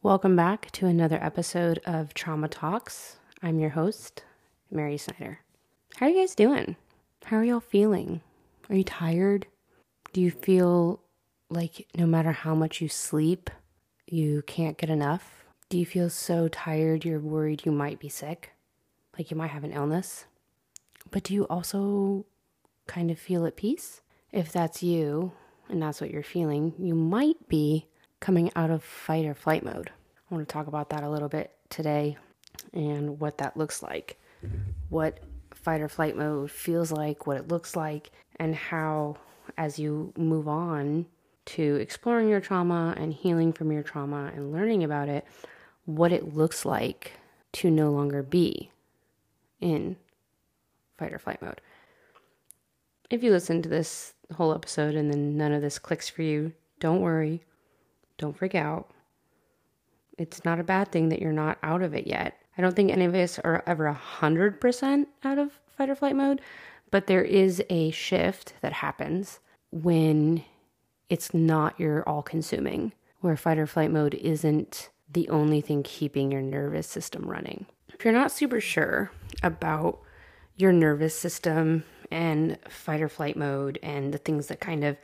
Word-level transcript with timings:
Welcome 0.00 0.36
back 0.36 0.70
to 0.72 0.86
another 0.86 1.18
episode 1.20 1.80
of 1.84 2.14
Trauma 2.14 2.46
Talks. 2.46 3.16
I'm 3.42 3.58
your 3.58 3.70
host, 3.70 4.22
Mary 4.70 4.96
Snyder. 4.96 5.40
How 5.96 6.06
are 6.06 6.08
you 6.08 6.20
guys 6.20 6.36
doing? 6.36 6.76
How 7.24 7.38
are 7.38 7.44
y'all 7.44 7.58
feeling? 7.58 8.20
Are 8.70 8.76
you 8.76 8.84
tired? 8.84 9.48
Do 10.12 10.20
you 10.20 10.30
feel 10.30 11.00
like 11.50 11.88
no 11.96 12.06
matter 12.06 12.30
how 12.30 12.54
much 12.54 12.80
you 12.80 12.88
sleep, 12.88 13.50
you 14.06 14.42
can't 14.42 14.78
get 14.78 14.88
enough? 14.88 15.44
Do 15.68 15.76
you 15.76 15.84
feel 15.84 16.10
so 16.10 16.46
tired 16.46 17.04
you're 17.04 17.18
worried 17.18 17.66
you 17.66 17.72
might 17.72 17.98
be 17.98 18.08
sick? 18.08 18.52
Like 19.18 19.32
you 19.32 19.36
might 19.36 19.50
have 19.50 19.64
an 19.64 19.72
illness? 19.72 20.26
But 21.10 21.24
do 21.24 21.34
you 21.34 21.42
also 21.48 22.24
kind 22.86 23.10
of 23.10 23.18
feel 23.18 23.44
at 23.46 23.56
peace? 23.56 24.00
If 24.30 24.52
that's 24.52 24.80
you 24.80 25.32
and 25.68 25.82
that's 25.82 26.00
what 26.00 26.12
you're 26.12 26.22
feeling, 26.22 26.74
you 26.78 26.94
might 26.94 27.48
be 27.48 27.88
coming 28.20 28.50
out 28.56 28.70
of 28.70 28.82
fight 28.82 29.24
or 29.24 29.34
flight 29.34 29.64
mode. 29.64 29.90
I 30.30 30.34
want 30.34 30.46
to 30.48 30.52
talk 30.52 30.66
about 30.66 30.90
that 30.90 31.02
a 31.02 31.10
little 31.10 31.28
bit 31.28 31.52
today 31.70 32.16
and 32.72 33.18
what 33.20 33.38
that 33.38 33.56
looks 33.56 33.82
like, 33.82 34.18
what 34.88 35.20
fight 35.54 35.80
or 35.80 35.88
flight 35.88 36.16
mode 36.16 36.50
feels 36.50 36.92
like, 36.92 37.26
what 37.26 37.36
it 37.36 37.48
looks 37.48 37.76
like, 37.76 38.10
and 38.36 38.54
how, 38.54 39.16
as 39.56 39.78
you 39.78 40.12
move 40.16 40.48
on 40.48 41.06
to 41.46 41.76
exploring 41.76 42.28
your 42.28 42.40
trauma 42.40 42.94
and 42.98 43.12
healing 43.14 43.52
from 43.52 43.72
your 43.72 43.82
trauma 43.82 44.30
and 44.34 44.52
learning 44.52 44.84
about 44.84 45.08
it, 45.08 45.24
what 45.86 46.12
it 46.12 46.34
looks 46.34 46.64
like 46.64 47.12
to 47.52 47.70
no 47.70 47.90
longer 47.90 48.22
be 48.22 48.70
in 49.60 49.96
fight 50.98 51.12
or 51.12 51.18
flight 51.18 51.40
mode. 51.40 51.60
If 53.08 53.22
you 53.22 53.30
listen 53.30 53.62
to 53.62 53.68
this 53.68 54.12
whole 54.34 54.52
episode 54.52 54.94
and 54.94 55.10
then 55.10 55.38
none 55.38 55.52
of 55.52 55.62
this 55.62 55.78
clicks 55.78 56.10
for 56.10 56.22
you, 56.22 56.52
don't 56.80 57.00
worry. 57.00 57.42
Don't 58.18 58.36
freak 58.36 58.54
out. 58.54 58.90
It's 60.18 60.44
not 60.44 60.60
a 60.60 60.64
bad 60.64 60.90
thing 60.90 61.08
that 61.08 61.22
you're 61.22 61.32
not 61.32 61.58
out 61.62 61.82
of 61.82 61.94
it 61.94 62.06
yet. 62.06 62.36
I 62.56 62.62
don't 62.62 62.74
think 62.74 62.90
any 62.90 63.04
of 63.04 63.14
us 63.14 63.38
are 63.38 63.62
ever 63.66 63.96
100% 64.20 65.06
out 65.24 65.38
of 65.38 65.52
fight 65.76 65.88
or 65.88 65.94
flight 65.94 66.16
mode, 66.16 66.40
but 66.90 67.06
there 67.06 67.22
is 67.22 67.62
a 67.70 67.92
shift 67.92 68.54
that 68.60 68.72
happens 68.72 69.38
when 69.70 70.44
it's 71.08 71.32
not 71.32 71.78
your 71.78 72.06
all 72.08 72.22
consuming, 72.22 72.92
where 73.20 73.36
fight 73.36 73.58
or 73.58 73.66
flight 73.66 73.92
mode 73.92 74.14
isn't 74.14 74.90
the 75.10 75.28
only 75.28 75.60
thing 75.60 75.82
keeping 75.82 76.32
your 76.32 76.42
nervous 76.42 76.86
system 76.86 77.30
running. 77.30 77.66
If 77.94 78.04
you're 78.04 78.12
not 78.12 78.32
super 78.32 78.60
sure 78.60 79.10
about 79.42 80.00
your 80.56 80.72
nervous 80.72 81.16
system 81.16 81.84
and 82.10 82.58
fight 82.68 83.00
or 83.00 83.08
flight 83.08 83.36
mode 83.36 83.78
and 83.82 84.12
the 84.12 84.18
things 84.18 84.48
that 84.48 84.60
kind 84.60 84.82
of 84.84 84.96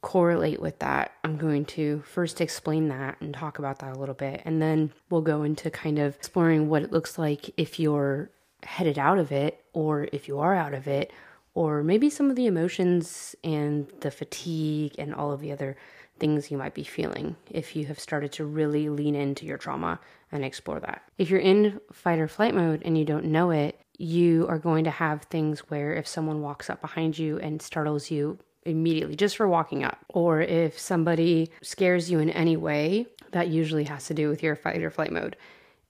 correlate 0.00 0.60
with 0.60 0.78
that, 0.78 1.12
I'm 1.24 1.36
going 1.36 1.64
to 1.66 2.02
first 2.06 2.40
explain 2.40 2.88
that 2.88 3.20
and 3.20 3.34
talk 3.34 3.58
about 3.58 3.80
that 3.80 3.96
a 3.96 3.98
little 3.98 4.14
bit. 4.14 4.42
And 4.44 4.62
then 4.62 4.92
we'll 5.10 5.22
go 5.22 5.42
into 5.42 5.70
kind 5.70 5.98
of 5.98 6.14
exploring 6.14 6.68
what 6.68 6.82
it 6.82 6.92
looks 6.92 7.18
like 7.18 7.50
if 7.56 7.80
you're 7.80 8.30
headed 8.62 8.98
out 8.98 9.18
of 9.18 9.32
it 9.32 9.64
or 9.72 10.08
if 10.12 10.28
you 10.28 10.38
are 10.40 10.54
out 10.54 10.74
of 10.74 10.86
it, 10.86 11.12
or 11.54 11.82
maybe 11.82 12.10
some 12.10 12.30
of 12.30 12.36
the 12.36 12.46
emotions 12.46 13.34
and 13.42 13.88
the 14.00 14.10
fatigue 14.10 14.94
and 14.98 15.14
all 15.14 15.32
of 15.32 15.40
the 15.40 15.50
other 15.50 15.76
things 16.18 16.50
you 16.50 16.58
might 16.58 16.74
be 16.74 16.84
feeling 16.84 17.36
if 17.50 17.76
you 17.76 17.86
have 17.86 17.98
started 17.98 18.32
to 18.32 18.44
really 18.44 18.88
lean 18.88 19.14
into 19.14 19.46
your 19.46 19.58
trauma 19.58 20.00
and 20.32 20.44
explore 20.44 20.80
that. 20.80 21.02
If 21.16 21.30
you're 21.30 21.40
in 21.40 21.80
fight 21.92 22.18
or 22.18 22.28
flight 22.28 22.54
mode 22.54 22.82
and 22.84 22.98
you 22.98 23.04
don't 23.04 23.26
know 23.26 23.50
it, 23.50 23.80
you 23.98 24.46
are 24.48 24.58
going 24.58 24.84
to 24.84 24.90
have 24.90 25.22
things 25.22 25.60
where 25.70 25.92
if 25.92 26.06
someone 26.06 26.42
walks 26.42 26.70
up 26.70 26.80
behind 26.80 27.18
you 27.18 27.38
and 27.38 27.60
startles 27.60 28.10
you 28.10 28.38
immediately 28.68 29.16
just 29.16 29.36
for 29.36 29.48
walking 29.48 29.82
up, 29.82 29.98
or 30.08 30.40
if 30.40 30.78
somebody 30.78 31.50
scares 31.62 32.10
you 32.10 32.18
in 32.18 32.30
any 32.30 32.56
way, 32.56 33.06
that 33.32 33.48
usually 33.48 33.84
has 33.84 34.06
to 34.06 34.14
do 34.14 34.28
with 34.28 34.42
your 34.42 34.56
fight 34.56 34.82
or 34.82 34.90
flight 34.90 35.12
mode. 35.12 35.36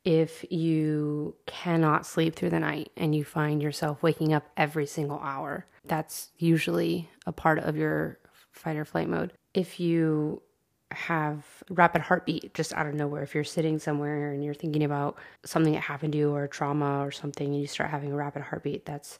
If 0.04 0.44
you 0.50 1.34
cannot 1.46 2.06
sleep 2.06 2.34
through 2.34 2.50
the 2.50 2.60
night 2.60 2.90
and 2.96 3.14
you 3.14 3.24
find 3.24 3.62
yourself 3.62 4.02
waking 4.02 4.32
up 4.32 4.46
every 4.56 4.86
single 4.86 5.18
hour, 5.18 5.66
that's 5.84 6.30
usually 6.38 7.10
a 7.26 7.32
part 7.32 7.58
of 7.58 7.76
your 7.76 8.18
fight 8.52 8.76
or 8.76 8.84
flight 8.84 9.08
mode. 9.08 9.32
If 9.54 9.80
you 9.80 10.42
have 10.90 11.44
rapid 11.68 12.00
heartbeat 12.00 12.54
just 12.54 12.72
out 12.72 12.86
of 12.86 12.94
nowhere, 12.94 13.22
if 13.22 13.34
you're 13.34 13.44
sitting 13.44 13.78
somewhere 13.78 14.32
and 14.32 14.42
you're 14.42 14.54
thinking 14.54 14.84
about 14.84 15.18
something 15.44 15.74
that 15.74 15.82
happened 15.82 16.12
to 16.12 16.18
you 16.18 16.34
or 16.34 16.46
trauma 16.48 17.04
or 17.04 17.10
something, 17.10 17.48
and 17.48 17.60
you 17.60 17.66
start 17.66 17.90
having 17.90 18.12
a 18.12 18.16
rapid 18.16 18.42
heartbeat, 18.42 18.86
that's 18.86 19.18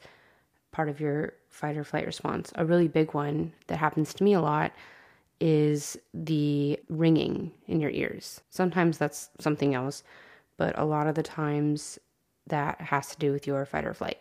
part 0.73 0.89
of 0.89 1.01
your 1.01 1.35
fight 1.49 1.77
or 1.77 1.85
flight 1.85 2.07
response. 2.07 2.53
A 2.55 2.65
really 2.65 2.89
big 2.89 3.15
one 3.15 3.53
that 3.67 3.79
happens 3.79 4.15
to 4.15 4.25
me 4.25 4.35
a 4.35 4.41
lot 4.41 4.73
is 5.41 5.97
the 6.13 6.79
ringing 6.89 7.53
in 7.67 7.81
your 7.81 7.91
ears. 7.91 8.41
Sometimes 8.51 8.99
that's 8.99 9.31
something 9.39 9.75
else, 9.75 10.03
but 10.57 10.79
a 10.79 10.85
lot 10.85 11.07
of 11.07 11.15
the 11.15 11.23
times 11.23 11.99
that 12.49 12.81
has 12.81 13.09
to 13.09 13.19
do 13.19 13.33
with 13.33 13.47
your 13.47 13.65
fight 13.65 13.85
or 13.85 13.95
flight. 13.95 14.19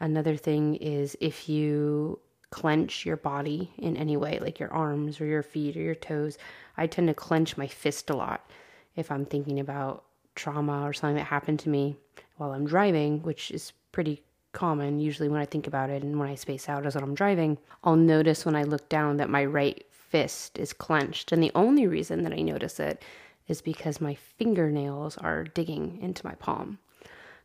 Another 0.00 0.36
thing 0.36 0.76
is 0.76 1.16
if 1.20 1.48
you 1.48 2.18
clench 2.52 3.04
your 3.04 3.16
body 3.16 3.72
in 3.78 3.96
any 3.96 4.16
way, 4.16 4.38
like 4.38 4.60
your 4.60 4.72
arms 4.72 5.20
or 5.20 5.24
your 5.24 5.42
feet 5.42 5.76
or 5.76 5.80
your 5.80 5.96
toes. 5.96 6.38
I 6.76 6.86
tend 6.86 7.08
to 7.08 7.14
clench 7.14 7.56
my 7.56 7.66
fist 7.66 8.10
a 8.10 8.14
lot 8.14 8.48
if 8.94 9.10
I'm 9.10 9.24
thinking 9.24 9.58
about 9.58 10.04
trauma 10.36 10.82
or 10.82 10.92
something 10.92 11.16
that 11.16 11.24
happened 11.24 11.58
to 11.60 11.68
me 11.68 11.96
while 12.36 12.52
I'm 12.52 12.66
driving, 12.66 13.22
which 13.22 13.50
is 13.50 13.72
pretty 13.90 14.22
common 14.52 15.00
usually 15.00 15.28
when 15.28 15.40
I 15.40 15.46
think 15.46 15.66
about 15.66 15.90
it 15.90 16.02
and 16.02 16.18
when 16.18 16.28
I 16.28 16.34
space 16.34 16.68
out 16.68 16.86
as 16.86 16.96
I'm 16.96 17.14
driving. 17.14 17.58
I'll 17.84 17.96
notice 17.96 18.44
when 18.44 18.56
I 18.56 18.62
look 18.62 18.88
down 18.88 19.16
that 19.16 19.30
my 19.30 19.44
right 19.44 19.84
fist 19.90 20.58
is 20.58 20.72
clenched. 20.72 21.32
And 21.32 21.42
the 21.42 21.52
only 21.54 21.86
reason 21.86 22.22
that 22.22 22.32
I 22.32 22.42
notice 22.42 22.78
it 22.78 23.02
is 23.48 23.62
because 23.62 24.00
my 24.00 24.14
fingernails 24.14 25.16
are 25.18 25.44
digging 25.44 25.98
into 26.00 26.26
my 26.26 26.34
palm. 26.34 26.78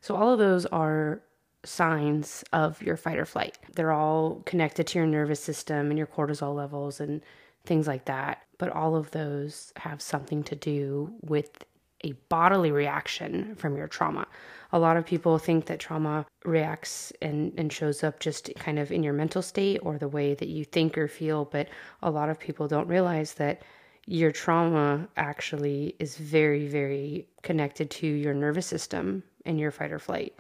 So 0.02 0.16
all 0.16 0.34
of 0.34 0.40
those 0.40 0.66
are 0.68 1.22
signs 1.64 2.44
of 2.54 2.82
your 2.82 2.98
fight 2.98 3.18
or 3.18 3.26
flight. 3.26 3.58
They're 3.74 3.92
all 3.92 4.42
connected 4.46 4.88
to 4.88 5.00
your 5.00 5.08
nervous 5.08 5.40
system 5.40 5.90
and 5.90 5.98
your 5.98 6.08
cortisol 6.08 6.56
levels 6.56 7.00
and 7.00 7.22
things 7.66 7.88
like 7.88 8.06
that. 8.06 8.44
But 8.58 8.70
all 8.70 8.96
of 8.96 9.12
those 9.12 9.74
have 9.78 10.02
something 10.02 10.44
to 10.44 10.56
do 10.56 11.14
with 11.22 11.66
a 12.04 12.14
bodily 12.30 12.72
reaction 12.72 13.56
from 13.56 13.76
your 13.76 13.88
trauma. 13.88 14.28
A 14.72 14.80
lot 14.80 14.98
of 14.98 15.06
people 15.06 15.38
think 15.38 15.66
that 15.66 15.80
trauma 15.80 16.26
reacts 16.46 17.12
and, 17.22 17.54
and 17.58 17.72
shows 17.72 18.04
up 18.04 18.20
just 18.20 18.52
kind 18.56 18.78
of 18.80 18.92
in 18.92 19.04
your 19.04 19.14
mental 19.14 19.42
state 19.42 19.80
or 19.82 19.98
the 19.98 20.08
way 20.08 20.34
that 20.34 20.50
you 20.50 20.66
think 20.66 20.98
or 20.98 21.08
feel, 21.08 21.46
but 21.46 21.70
a 22.02 22.12
lot 22.12 22.30
of 22.30 22.40
people 22.40 22.68
don't 22.68 22.88
realize 22.88 23.34
that 23.36 23.62
your 24.06 24.32
trauma 24.32 25.08
actually 25.18 25.96
is 26.00 26.18
very, 26.18 26.68
very 26.68 27.28
connected 27.42 27.90
to 27.90 28.08
your 28.08 28.34
nervous 28.34 28.66
system 28.66 29.24
and 29.46 29.60
your 29.60 29.72
fight 29.72 29.92
or 29.92 30.00
flight 30.00 30.38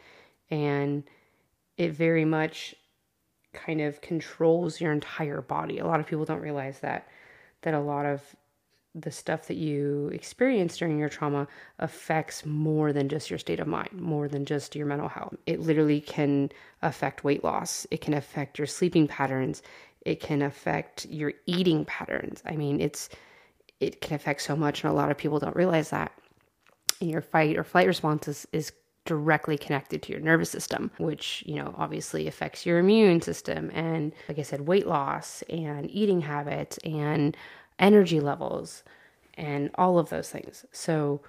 and 0.49 1.03
it 1.77 1.91
very 1.91 2.25
much 2.25 2.75
kind 3.53 3.81
of 3.81 4.01
controls 4.01 4.79
your 4.79 4.91
entire 4.91 5.41
body. 5.41 5.79
A 5.79 5.85
lot 5.85 5.99
of 5.99 6.07
people 6.07 6.25
don't 6.25 6.41
realize 6.41 6.79
that 6.79 7.07
that 7.61 7.73
a 7.73 7.79
lot 7.79 8.05
of 8.05 8.21
the 8.99 9.11
stuff 9.11 9.47
that 9.47 9.57
you 9.57 10.09
experience 10.13 10.77
during 10.77 10.97
your 10.97 11.09
trauma 11.09 11.47
affects 11.79 12.45
more 12.45 12.91
than 12.91 13.07
just 13.09 13.29
your 13.29 13.39
state 13.39 13.59
of 13.59 13.67
mind, 13.67 13.93
more 13.93 14.27
than 14.27 14.45
just 14.45 14.75
your 14.75 14.87
mental 14.87 15.07
health. 15.07 15.35
It 15.45 15.59
literally 15.59 16.01
can 16.01 16.51
affect 16.81 17.23
weight 17.23 17.43
loss. 17.43 17.85
It 17.91 18.01
can 18.01 18.13
affect 18.13 18.57
your 18.57 18.67
sleeping 18.67 19.07
patterns. 19.07 19.61
It 20.01 20.19
can 20.19 20.41
affect 20.41 21.05
your 21.05 21.33
eating 21.45 21.85
patterns. 21.85 22.41
I 22.45 22.55
mean, 22.55 22.81
it's 22.81 23.09
it 23.79 24.01
can 24.01 24.15
affect 24.15 24.41
so 24.41 24.55
much 24.55 24.83
and 24.83 24.91
a 24.91 24.95
lot 24.95 25.11
of 25.11 25.17
people 25.17 25.37
don't 25.37 25.55
realize 25.55 25.91
that. 25.91 26.11
And 26.99 27.11
your 27.11 27.21
fight 27.21 27.57
or 27.57 27.63
flight 27.63 27.85
response 27.85 28.27
is, 28.27 28.47
is 28.51 28.71
directly 29.05 29.57
connected 29.57 30.01
to 30.01 30.11
your 30.11 30.21
nervous 30.21 30.49
system, 30.49 30.89
which, 30.97 31.43
you 31.45 31.55
know, 31.55 31.75
obviously 31.77 32.27
affects 32.27 32.65
your 32.65 32.79
immune 32.79 33.21
system 33.21 33.69
and, 33.73 34.13
like 34.27 34.39
I 34.39 34.41
said, 34.41 34.67
weight 34.67 34.87
loss 34.87 35.43
and 35.43 35.89
eating 35.91 36.21
habits 36.21 36.79
and 36.79 37.37
energy 37.79 38.19
levels 38.19 38.83
and 39.35 39.69
all 39.75 39.99
of 39.99 40.09
those 40.09 40.29
things. 40.29 40.65
So, 40.71 41.21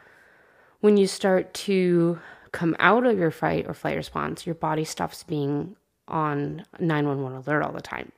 when 0.81 0.97
you 0.97 1.07
start 1.07 1.53
to 1.55 2.21
come 2.53 2.77
out 2.79 3.05
of 3.05 3.19
your 3.19 3.31
fight 3.31 3.67
or 3.67 3.75
flight 3.75 3.97
response, 3.97 4.47
your 4.47 4.55
body 4.55 4.85
stops 4.85 5.23
being 5.25 5.77
on 6.07 6.65
911 6.79 7.39
alert 7.39 7.63
all 7.63 7.73
the 7.73 7.81
time. 7.81 8.13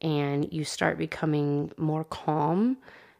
And 0.00 0.52
you 0.52 0.64
start 0.64 0.98
becoming 0.98 1.70
more 1.76 2.04
calm 2.04 2.78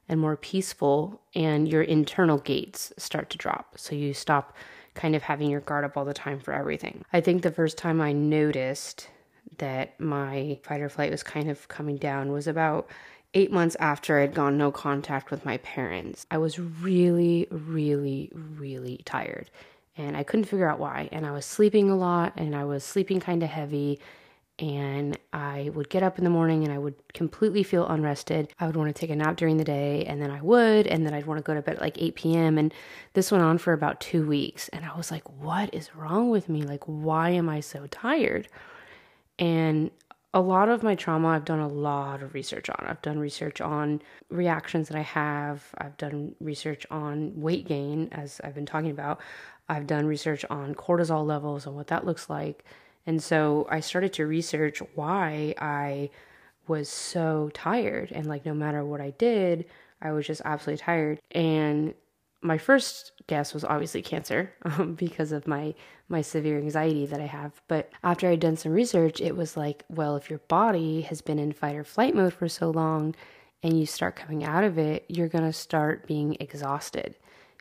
and 0.09 0.21
more 0.21 0.37
peaceful, 0.37 1.21
and 1.35 1.69
your 1.69 1.83
internal 1.83 2.39
gates 2.39 2.93
start 2.99 3.31
to 3.31 3.39
drop. 3.39 3.75
So 3.77 3.95
you 3.95 4.13
stop 4.13 4.57
kind 4.95 5.15
of 5.15 5.23
having 5.23 5.49
your 5.49 5.61
guard 5.61 5.85
up 5.85 5.97
all 5.97 6.05
the 6.05 6.13
time 6.13 6.41
for 6.41 6.53
everything. 6.53 7.05
I 7.13 7.21
think 7.21 7.43
the 7.43 7.53
first 7.53 7.79
time 7.79 8.01
I 8.01 8.13
noticed 8.13 9.09
that 9.59 9.99
my 10.01 10.59
fight 10.65 10.81
or 10.81 10.89
flight 10.89 11.11
was 11.11 11.23
kind 11.23 11.51
of 11.51 11.69
coming 11.69 11.97
down 11.97 12.33
was 12.33 12.47
about 12.47 12.89
eight 13.35 13.51
months 13.51 13.77
after 13.81 14.19
I'd 14.19 14.35
gone 14.35 14.59
no 14.59 14.71
contact 14.71 15.31
with 15.31 15.45
my 15.45 15.57
parents. 15.59 16.27
I 16.31 16.39
was 16.39 16.59
really, 16.59 17.47
really, 17.51 18.31
really 18.35 19.01
tired 19.05 19.51
and 19.97 20.17
I 20.17 20.23
couldn't 20.23 20.45
figure 20.45 20.69
out 20.69 20.79
why. 20.79 21.09
And 21.13 21.27
I 21.27 21.33
was 21.33 21.45
sleeping 21.45 21.91
a 21.91 21.97
lot 21.97 22.35
and 22.37 22.55
I 22.55 22.65
was 22.65 22.85
sleeping 22.85 23.21
kind 23.21 23.43
of 23.43 23.49
heavy 23.49 24.01
and 24.59 25.19
I 25.33 25.71
would 25.75 25.89
get 25.89 26.03
up 26.03 26.19
in 26.19 26.25
the 26.25 26.31
morning 26.31 26.63
and 26.63 26.73
I 26.73 26.79
would 26.79 26.95
completely 27.15 27.63
feel 27.63 27.87
unrested. 27.87 28.53
I 28.61 28.67
would 28.67 28.77
want 28.77 28.95
to 28.95 28.99
take 28.99 29.11
a 29.11 29.17
nap 29.17 29.37
during 29.37 29.57
the 29.57 29.65
day 29.65 30.05
and 30.05 30.21
then 30.21 30.31
I 30.31 30.41
would, 30.41 30.87
and 30.87 31.05
then 31.05 31.15
I'd 31.15 31.27
want 31.27 31.39
to 31.39 31.43
go 31.43 31.55
to 31.55 31.63
bed 31.63 31.77
at 31.77 31.81
like 31.81 32.01
8 32.01 32.15
p.m. 32.15 32.59
And 32.59 32.73
this 33.15 33.33
went 33.33 33.43
on 33.43 33.59
for 33.59 33.73
about 33.73 34.01
two 34.01 34.27
weeks. 34.27 34.69
And 34.69 34.85
I 34.85 34.97
was 34.97 35.11
like, 35.11 35.29
what 35.41 35.75
is 35.75 35.95
wrong 35.97 36.31
with 36.31 36.49
me? 36.49 36.63
Like, 36.63 36.85
why 36.85 37.31
am 37.31 37.49
I 37.49 37.61
so 37.61 37.87
tired? 37.89 38.47
And 39.39 39.91
a 40.35 40.41
lot 40.41 40.69
of 40.69 40.83
my 40.83 40.95
trauma, 40.95 41.29
I've 41.29 41.45
done 41.45 41.61
a 41.61 41.69
lot 41.69 42.23
of 42.23 42.33
research 42.33 42.71
on. 42.71 42.87
I've 42.87 43.03
done 43.03 43.19
research 43.19 43.61
on 43.61 44.01
reactions 44.31 44.89
that 44.89 44.97
I 44.97 45.03
have. 45.03 45.63
I've 45.77 45.97
done 45.99 46.35
research 46.41 46.87
on 46.91 47.39
weight 47.39 47.67
gain, 47.67 48.09
as 48.13 48.41
I've 48.43 48.55
been 48.55 48.67
talking 48.67 48.91
about. 48.91 49.21
I've 49.69 49.87
done 49.87 50.07
research 50.07 50.45
on 50.49 50.75
cortisol 50.75 51.27
levels 51.27 51.67
and 51.67 51.77
what 51.77 51.89
that 51.89 52.07
looks 52.07 52.31
like. 52.31 52.65
And 53.07 53.23
so 53.23 53.67
I 53.71 53.81
started 53.81 54.13
to 54.15 54.27
research 54.27 54.81
why 54.95 55.55
I 55.59 56.11
was 56.67 56.89
so 56.89 57.51
tired. 57.53 58.11
And 58.13 58.27
like, 58.27 58.47
no 58.47 58.55
matter 58.55 58.85
what 58.85 59.01
I 59.01 59.11
did, 59.11 59.67
I 60.01 60.13
was 60.13 60.27
just 60.27 60.43
absolutely 60.45 60.83
tired. 60.83 61.21
And 61.33 61.95
my 62.43 62.59
first 62.59 63.13
guess 63.27 63.55
was 63.55 63.65
obviously 63.65 64.03
cancer 64.03 64.53
um, 64.63 64.95
because 64.95 65.33
of 65.33 65.47
my 65.47 65.75
my 66.09 66.21
severe 66.21 66.59
anxiety 66.59 67.07
that 67.07 67.21
I 67.21 67.27
have. 67.27 67.63
But 67.69 67.91
after 68.05 68.29
I'd 68.29 68.41
done 68.41 68.57
some 68.57 68.73
research, 68.73 69.21
it 69.21 69.35
was 69.35 69.57
like, 69.57 69.85
well, 69.89 70.17
if 70.17 70.29
your 70.29 70.41
body 70.41 71.01
has 71.03 71.23
been 71.23 71.39
in 71.39 71.53
fight 71.53 71.75
or 71.75 71.85
flight 71.85 72.15
mode 72.15 72.35
for 72.35 72.49
so 72.49 72.71
long 72.71 73.15
and 73.63 73.79
you 73.79 73.87
start 73.87 74.17
coming 74.17 74.45
out 74.45 74.63
of 74.63 74.77
it, 74.77 75.07
you're 75.09 75.31
to 75.31 75.53
start 75.53 76.07
being 76.07 76.37
exhausted 76.39 77.17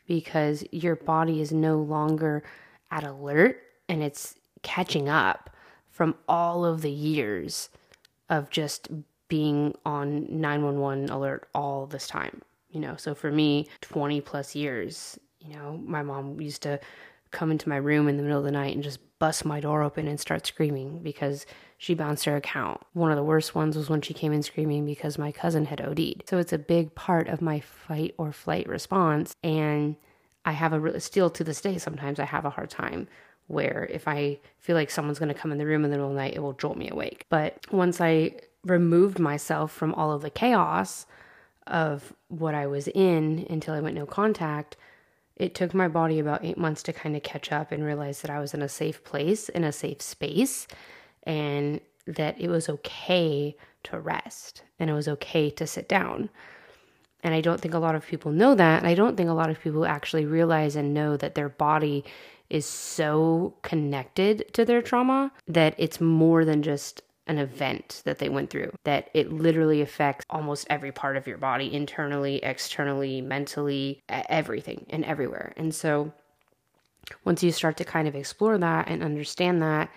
because 0.06 0.64
your 0.70 0.96
body 0.96 1.40
is 1.40 1.52
no 1.52 1.78
longer 1.78 2.42
at 2.90 3.04
alert 3.04 3.62
and 3.88 4.02
it's 4.02 4.34
catching 4.62 5.08
up 5.08 5.50
from 5.90 6.14
all 6.28 6.64
of 6.64 6.82
the 6.82 6.90
years 6.90 7.70
of 8.28 8.50
just 8.50 8.88
being 9.28 9.74
on 9.86 10.26
911 10.28 11.08
alert 11.08 11.48
all 11.54 11.86
this 11.86 12.06
time. 12.06 12.42
You 12.72 12.80
know, 12.80 12.96
so 12.96 13.14
for 13.14 13.30
me, 13.30 13.68
20 13.82 14.20
plus 14.22 14.54
years, 14.54 15.18
you 15.40 15.54
know, 15.54 15.78
my 15.84 16.02
mom 16.02 16.40
used 16.40 16.62
to 16.62 16.80
come 17.30 17.50
into 17.50 17.68
my 17.68 17.76
room 17.76 18.08
in 18.08 18.16
the 18.16 18.22
middle 18.22 18.38
of 18.38 18.44
the 18.44 18.50
night 18.50 18.74
and 18.74 18.82
just 18.82 18.98
bust 19.18 19.44
my 19.44 19.60
door 19.60 19.82
open 19.82 20.08
and 20.08 20.18
start 20.18 20.46
screaming 20.46 20.98
because 21.02 21.46
she 21.78 21.94
bounced 21.94 22.24
her 22.24 22.36
account. 22.36 22.80
One 22.92 23.10
of 23.10 23.16
the 23.16 23.22
worst 23.22 23.54
ones 23.54 23.76
was 23.76 23.88
when 23.88 24.02
she 24.02 24.14
came 24.14 24.32
in 24.32 24.42
screaming 24.42 24.84
because 24.84 25.18
my 25.18 25.32
cousin 25.32 25.66
had 25.66 25.80
OD'd. 25.80 26.24
So 26.28 26.38
it's 26.38 26.52
a 26.52 26.58
big 26.58 26.94
part 26.94 27.28
of 27.28 27.40
my 27.40 27.60
fight 27.60 28.14
or 28.18 28.32
flight 28.32 28.68
response. 28.68 29.36
And 29.42 29.96
I 30.44 30.52
have 30.52 30.72
a 30.72 31.00
still 31.00 31.30
to 31.30 31.44
this 31.44 31.60
day, 31.60 31.78
sometimes 31.78 32.18
I 32.18 32.24
have 32.24 32.44
a 32.44 32.50
hard 32.50 32.70
time 32.70 33.08
where 33.46 33.88
if 33.90 34.08
I 34.08 34.40
feel 34.58 34.76
like 34.76 34.90
someone's 34.90 35.18
going 35.18 35.32
to 35.32 35.38
come 35.38 35.52
in 35.52 35.58
the 35.58 35.66
room 35.66 35.84
in 35.84 35.90
the 35.90 35.96
middle 35.96 36.10
of 36.10 36.14
the 36.14 36.20
night, 36.20 36.34
it 36.34 36.42
will 36.42 36.54
jolt 36.54 36.76
me 36.76 36.88
awake. 36.90 37.26
But 37.28 37.58
once 37.70 38.00
I 38.00 38.32
removed 38.64 39.18
myself 39.18 39.72
from 39.72 39.94
all 39.94 40.12
of 40.12 40.22
the 40.22 40.30
chaos 40.30 41.06
of 41.66 42.12
what 42.28 42.54
I 42.54 42.66
was 42.66 42.88
in 42.88 43.46
until 43.50 43.74
I 43.74 43.80
went 43.80 43.96
no 43.96 44.06
contact, 44.06 44.76
it 45.36 45.54
took 45.54 45.74
my 45.74 45.88
body 45.88 46.18
about 46.18 46.44
eight 46.44 46.58
months 46.58 46.82
to 46.84 46.92
kind 46.92 47.16
of 47.16 47.22
catch 47.22 47.52
up 47.52 47.72
and 47.72 47.84
realize 47.84 48.22
that 48.22 48.30
I 48.30 48.38
was 48.38 48.54
in 48.54 48.62
a 48.62 48.68
safe 48.68 49.02
place, 49.04 49.48
in 49.48 49.64
a 49.64 49.72
safe 49.72 50.02
space, 50.02 50.66
and 51.24 51.80
that 52.06 52.40
it 52.40 52.48
was 52.48 52.68
okay 52.68 53.56
to 53.84 53.98
rest 53.98 54.62
and 54.78 54.90
it 54.90 54.92
was 54.92 55.08
okay 55.08 55.50
to 55.50 55.66
sit 55.66 55.88
down. 55.88 56.28
And 57.22 57.34
I 57.34 57.40
don't 57.40 57.60
think 57.60 57.74
a 57.74 57.78
lot 57.78 57.94
of 57.94 58.06
people 58.06 58.32
know 58.32 58.54
that. 58.54 58.78
And 58.78 58.86
I 58.86 58.94
don't 58.94 59.16
think 59.16 59.28
a 59.28 59.34
lot 59.34 59.50
of 59.50 59.60
people 59.60 59.86
actually 59.86 60.26
realize 60.26 60.74
and 60.74 60.92
know 60.92 61.16
that 61.16 61.34
their 61.34 61.48
body 61.48 62.04
is 62.50 62.66
so 62.66 63.54
connected 63.62 64.52
to 64.52 64.64
their 64.64 64.82
trauma 64.82 65.32
that 65.46 65.74
it's 65.78 66.00
more 66.00 66.44
than 66.44 66.62
just 66.62 67.02
an 67.26 67.38
event 67.38 68.02
that 68.04 68.18
they 68.18 68.28
went 68.28 68.50
through, 68.50 68.72
that 68.84 69.08
it 69.14 69.32
literally 69.32 69.80
affects 69.80 70.24
almost 70.28 70.66
every 70.68 70.90
part 70.90 71.16
of 71.16 71.26
your 71.26 71.38
body 71.38 71.72
internally, 71.72 72.36
externally, 72.42 73.20
mentally, 73.20 74.02
everything 74.08 74.86
and 74.90 75.04
everywhere. 75.04 75.52
And 75.56 75.74
so 75.74 76.12
once 77.24 77.42
you 77.42 77.52
start 77.52 77.76
to 77.76 77.84
kind 77.84 78.08
of 78.08 78.14
explore 78.14 78.58
that 78.58 78.88
and 78.88 79.02
understand 79.02 79.62
that, 79.62 79.90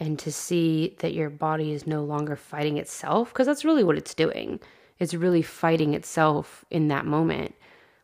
and 0.00 0.18
to 0.20 0.30
see 0.30 0.96
that 1.00 1.12
your 1.12 1.28
body 1.28 1.72
is 1.72 1.86
no 1.86 2.04
longer 2.04 2.36
fighting 2.36 2.78
itself, 2.78 3.32
because 3.32 3.46
that's 3.46 3.64
really 3.64 3.82
what 3.82 3.98
it's 3.98 4.14
doing. 4.14 4.60
It's 4.98 5.12
really 5.12 5.42
fighting 5.42 5.94
itself 5.94 6.64
in 6.70 6.88
that 6.88 7.04
moment 7.04 7.54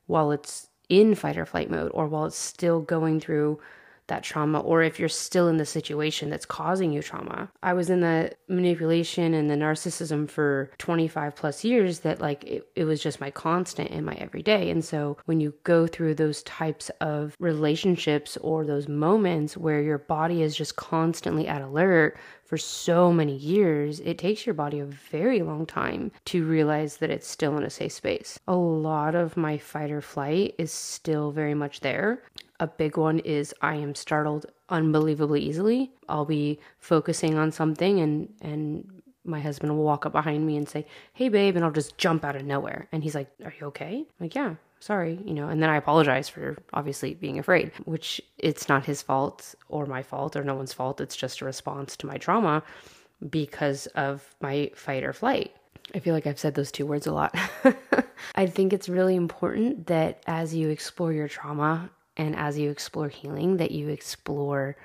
while 0.06 0.32
it's 0.32 0.68
in 0.88 1.14
fight 1.14 1.38
or 1.38 1.46
flight 1.46 1.70
mode 1.70 1.90
or 1.94 2.08
while 2.08 2.26
it's 2.26 2.36
still 2.36 2.80
going 2.80 3.20
through 3.20 3.60
that 4.06 4.22
trauma 4.22 4.60
or 4.60 4.82
if 4.82 4.98
you're 4.98 5.08
still 5.08 5.48
in 5.48 5.56
the 5.56 5.66
situation 5.66 6.30
that's 6.30 6.46
causing 6.46 6.92
you 6.92 7.02
trauma. 7.02 7.50
I 7.62 7.72
was 7.72 7.90
in 7.90 8.00
the 8.00 8.32
manipulation 8.48 9.34
and 9.34 9.50
the 9.50 9.54
narcissism 9.54 10.28
for 10.28 10.70
25 10.78 11.34
plus 11.34 11.64
years 11.64 12.00
that 12.00 12.20
like 12.20 12.44
it, 12.44 12.68
it 12.76 12.84
was 12.84 13.02
just 13.02 13.20
my 13.20 13.30
constant 13.30 13.90
in 13.90 14.04
my 14.04 14.14
everyday. 14.14 14.70
And 14.70 14.84
so 14.84 15.16
when 15.24 15.40
you 15.40 15.54
go 15.64 15.86
through 15.86 16.14
those 16.14 16.42
types 16.42 16.90
of 17.00 17.36
relationships 17.38 18.36
or 18.40 18.64
those 18.64 18.88
moments 18.88 19.56
where 19.56 19.82
your 19.82 19.98
body 19.98 20.42
is 20.42 20.56
just 20.56 20.76
constantly 20.76 21.48
at 21.48 21.62
alert 21.62 22.18
for 22.44 22.58
so 22.58 23.12
many 23.12 23.36
years, 23.36 24.00
it 24.00 24.18
takes 24.18 24.46
your 24.46 24.54
body 24.54 24.78
a 24.78 24.84
very 24.84 25.42
long 25.42 25.66
time 25.66 26.12
to 26.26 26.44
realize 26.44 26.98
that 26.98 27.10
it's 27.10 27.26
still 27.26 27.56
in 27.56 27.64
a 27.64 27.70
safe 27.70 27.92
space. 27.92 28.38
A 28.46 28.54
lot 28.54 29.14
of 29.14 29.36
my 29.36 29.56
fight 29.56 29.90
or 29.90 30.00
flight 30.00 30.54
is 30.58 30.70
still 30.70 31.30
very 31.30 31.54
much 31.54 31.80
there. 31.80 32.22
A 32.60 32.66
big 32.66 32.96
one 32.96 33.18
is 33.20 33.54
I 33.60 33.74
am 33.76 33.94
startled 33.94 34.46
unbelievably 34.68 35.40
easily. 35.42 35.92
I'll 36.08 36.24
be 36.24 36.60
focusing 36.78 37.36
on 37.36 37.52
something 37.52 38.00
and 38.00 38.32
and 38.40 39.02
my 39.24 39.40
husband 39.40 39.74
will 39.74 39.84
walk 39.84 40.04
up 40.04 40.12
behind 40.12 40.46
me 40.46 40.56
and 40.56 40.68
say, 40.68 40.86
"Hey 41.14 41.28
babe," 41.28 41.56
and 41.56 41.64
I'll 41.64 41.70
just 41.70 41.96
jump 41.96 42.24
out 42.24 42.36
of 42.36 42.44
nowhere. 42.44 42.88
And 42.92 43.02
he's 43.02 43.14
like, 43.14 43.30
"Are 43.44 43.54
you 43.58 43.68
okay?" 43.68 43.98
I'm 43.98 44.06
like, 44.20 44.34
"Yeah." 44.34 44.54
Sorry, 44.80 45.18
you 45.24 45.32
know, 45.32 45.48
and 45.48 45.62
then 45.62 45.70
I 45.70 45.78
apologize 45.78 46.28
for 46.28 46.58
obviously 46.74 47.14
being 47.14 47.38
afraid, 47.38 47.72
which 47.86 48.20
it's 48.36 48.68
not 48.68 48.84
his 48.84 49.00
fault 49.00 49.54
or 49.70 49.86
my 49.86 50.02
fault 50.02 50.36
or 50.36 50.44
no 50.44 50.54
one's 50.54 50.74
fault. 50.74 51.00
It's 51.00 51.16
just 51.16 51.40
a 51.40 51.46
response 51.46 51.96
to 51.96 52.06
my 52.06 52.18
trauma 52.18 52.62
because 53.30 53.86
of 53.88 54.34
my 54.42 54.70
fight 54.74 55.02
or 55.02 55.14
flight. 55.14 55.56
I 55.94 56.00
feel 56.00 56.12
like 56.12 56.26
I've 56.26 56.38
said 56.38 56.54
those 56.54 56.70
two 56.70 56.84
words 56.84 57.06
a 57.06 57.14
lot. 57.14 57.34
I 58.34 58.44
think 58.44 58.74
it's 58.74 58.88
really 58.88 59.16
important 59.16 59.86
that 59.86 60.22
as 60.26 60.54
you 60.54 60.68
explore 60.68 61.14
your 61.14 61.28
trauma 61.28 61.88
and 62.16 62.36
as 62.36 62.58
you 62.58 62.70
explore 62.70 63.08
healing 63.08 63.56
that 63.56 63.70
you 63.70 63.88
explore 63.88 64.76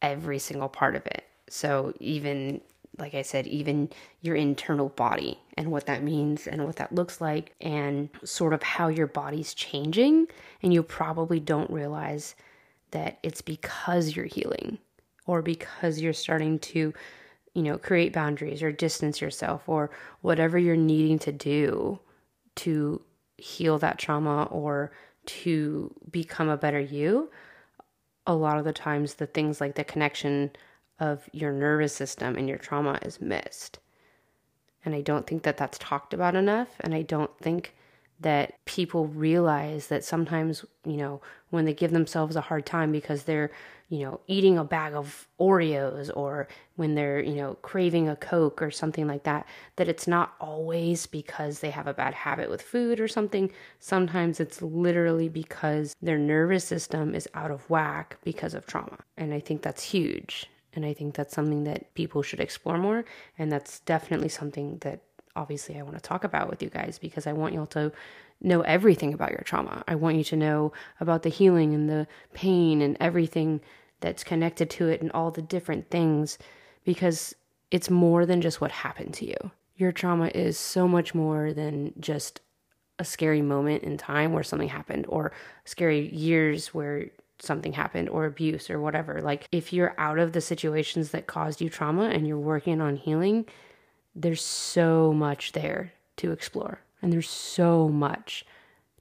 every 0.00 0.38
single 0.38 0.68
part 0.68 0.94
of 0.96 1.06
it. 1.06 1.24
So 1.48 1.92
even 2.00 2.60
like 2.98 3.14
i 3.14 3.22
said 3.22 3.46
even 3.46 3.88
your 4.20 4.36
internal 4.36 4.90
body 4.90 5.38
and 5.56 5.70
what 5.70 5.86
that 5.86 6.02
means 6.02 6.46
and 6.46 6.66
what 6.66 6.76
that 6.76 6.94
looks 6.94 7.22
like 7.22 7.54
and 7.58 8.10
sort 8.22 8.52
of 8.52 8.62
how 8.62 8.88
your 8.88 9.06
body's 9.06 9.54
changing. 9.54 10.26
And 10.62 10.74
you 10.74 10.82
probably 10.82 11.40
don't 11.40 11.70
realize 11.70 12.34
that 12.90 13.18
it's 13.22 13.40
because 13.40 14.14
you're 14.14 14.26
healing 14.26 14.78
or 15.26 15.42
because 15.42 16.00
you're 16.00 16.12
starting 16.12 16.58
to 16.58 16.92
you 17.54 17.62
know 17.62 17.78
create 17.78 18.12
boundaries 18.12 18.62
or 18.62 18.72
distance 18.72 19.20
yourself 19.20 19.68
or 19.68 19.90
whatever 20.20 20.58
you're 20.58 20.76
needing 20.76 21.18
to 21.18 21.32
do 21.32 21.98
to 22.54 23.00
heal 23.38 23.78
that 23.78 23.98
trauma 23.98 24.44
or 24.44 24.92
to 25.26 25.94
become 26.10 26.48
a 26.48 26.56
better 26.56 26.80
you, 26.80 27.30
a 28.26 28.34
lot 28.34 28.58
of 28.58 28.64
the 28.64 28.72
times 28.72 29.14
the 29.14 29.26
things 29.26 29.60
like 29.60 29.74
the 29.74 29.84
connection 29.84 30.50
of 30.98 31.28
your 31.32 31.52
nervous 31.52 31.94
system 31.94 32.36
and 32.36 32.48
your 32.48 32.58
trauma 32.58 32.98
is 33.02 33.20
missed. 33.20 33.78
And 34.84 34.94
I 34.94 35.00
don't 35.00 35.26
think 35.26 35.42
that 35.42 35.56
that's 35.56 35.78
talked 35.78 36.14
about 36.14 36.34
enough. 36.34 36.68
And 36.80 36.94
I 36.94 37.02
don't 37.02 37.36
think 37.38 37.74
that 38.20 38.64
people 38.66 39.06
realize 39.06 39.88
that 39.88 40.04
sometimes, 40.04 40.64
you 40.86 40.96
know, 40.96 41.20
when 41.50 41.64
they 41.64 41.74
give 41.74 41.90
themselves 41.90 42.36
a 42.36 42.40
hard 42.40 42.64
time 42.64 42.92
because 42.92 43.24
they're, 43.24 43.50
you 43.88 43.98
know, 43.98 44.20
eating 44.26 44.56
a 44.56 44.64
bag 44.64 44.94
of 44.94 45.28
Oreos 45.38 46.10
or 46.16 46.48
when 46.76 46.94
they're, 46.94 47.20
you 47.20 47.34
know, 47.34 47.54
craving 47.62 48.08
a 48.08 48.16
Coke 48.16 48.62
or 48.62 48.70
something 48.70 49.06
like 49.06 49.24
that, 49.24 49.46
that 49.76 49.88
it's 49.88 50.06
not 50.06 50.34
always 50.40 51.06
because 51.06 51.58
they 51.58 51.70
have 51.70 51.86
a 51.86 51.92
bad 51.92 52.14
habit 52.14 52.48
with 52.48 52.62
food 52.62 53.00
or 53.00 53.08
something. 53.08 53.52
Sometimes 53.80 54.40
it's 54.40 54.62
literally 54.62 55.28
because 55.28 55.94
their 56.00 56.16
nervous 56.16 56.64
system 56.64 57.14
is 57.14 57.28
out 57.34 57.50
of 57.50 57.68
whack 57.68 58.16
because 58.24 58.54
of 58.54 58.66
trauma. 58.66 58.98
And 59.18 59.34
I 59.34 59.40
think 59.40 59.62
that's 59.62 59.82
huge. 59.82 60.46
And 60.74 60.86
I 60.86 60.94
think 60.94 61.14
that's 61.14 61.34
something 61.34 61.64
that 61.64 61.92
people 61.94 62.22
should 62.22 62.40
explore 62.40 62.78
more. 62.78 63.04
And 63.38 63.52
that's 63.52 63.80
definitely 63.80 64.30
something 64.30 64.78
that 64.78 65.00
obviously 65.36 65.78
I 65.78 65.82
want 65.82 65.96
to 65.96 66.00
talk 66.02 66.24
about 66.24 66.48
with 66.48 66.62
you 66.62 66.70
guys 66.70 66.98
because 66.98 67.26
I 67.26 67.32
want 67.32 67.54
y'all 67.54 67.66
to 67.66 67.92
know 68.40 68.60
everything 68.62 69.14
about 69.14 69.30
your 69.30 69.42
trauma. 69.44 69.84
I 69.86 69.94
want 69.94 70.16
you 70.16 70.24
to 70.24 70.36
know 70.36 70.72
about 71.00 71.22
the 71.22 71.28
healing 71.28 71.74
and 71.74 71.88
the 71.88 72.06
pain 72.34 72.82
and 72.82 72.96
everything 73.00 73.60
that's 74.00 74.24
connected 74.24 74.68
to 74.70 74.88
it 74.88 75.00
and 75.00 75.10
all 75.12 75.30
the 75.30 75.42
different 75.42 75.90
things 75.90 76.38
because 76.84 77.34
it's 77.70 77.88
more 77.88 78.26
than 78.26 78.40
just 78.40 78.60
what 78.60 78.70
happened 78.70 79.14
to 79.14 79.26
you. 79.26 79.50
Your 79.76 79.92
trauma 79.92 80.30
is 80.34 80.58
so 80.58 80.86
much 80.86 81.14
more 81.14 81.52
than 81.52 81.92
just 81.98 82.40
a 82.98 83.04
scary 83.04 83.42
moment 83.42 83.82
in 83.84 83.96
time 83.96 84.32
where 84.32 84.42
something 84.42 84.68
happened 84.68 85.06
or 85.08 85.32
scary 85.64 86.08
years 86.14 86.74
where 86.74 87.06
something 87.38 87.72
happened 87.72 88.08
or 88.08 88.26
abuse 88.26 88.70
or 88.70 88.80
whatever. 88.80 89.20
Like 89.20 89.48
if 89.50 89.72
you're 89.72 89.94
out 89.98 90.18
of 90.18 90.32
the 90.32 90.40
situations 90.40 91.10
that 91.10 91.26
caused 91.26 91.60
you 91.60 91.68
trauma 91.68 92.04
and 92.04 92.26
you're 92.26 92.38
working 92.38 92.80
on 92.80 92.96
healing, 92.96 93.46
there's 94.14 94.42
so 94.42 95.12
much 95.12 95.52
there 95.52 95.92
to 96.16 96.32
explore 96.32 96.80
and 97.00 97.12
there's 97.12 97.28
so 97.30 97.88
much 97.88 98.44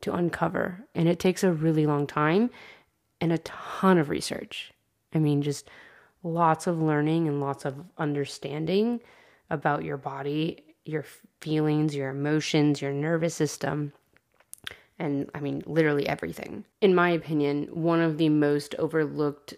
to 0.02 0.14
uncover. 0.14 0.86
And 0.96 1.08
it 1.08 1.20
takes 1.20 1.44
a 1.44 1.52
really 1.52 1.86
long 1.86 2.08
time 2.08 2.50
and 3.20 3.32
a 3.32 3.38
ton 3.40 3.98
of 3.98 4.10
research. 4.10 4.72
I 5.14 5.20
mean, 5.20 5.42
just 5.42 5.70
lots 6.24 6.68
of 6.68 6.82
learning 6.82 7.28
and 7.28 7.40
lots 7.40 7.66
of 7.66 7.76
understanding 7.98 9.00
about 9.50 9.84
your 9.84 9.98
body, 9.98 10.64
your 10.86 11.06
feelings, 11.42 11.96
your 11.96 12.10
emotions, 12.10 12.82
your 12.82 12.94
nervous 12.94 13.36
system, 13.36 13.94
and 15.02 15.32
I 15.34 15.40
mean, 15.40 15.64
literally 15.66 16.08
everything. 16.08 16.64
In 16.80 16.94
my 16.94 17.10
opinion, 17.10 17.68
one 17.72 18.02
of 18.02 18.20
the 18.20 18.30
most 18.30 18.76
overlooked 18.76 19.56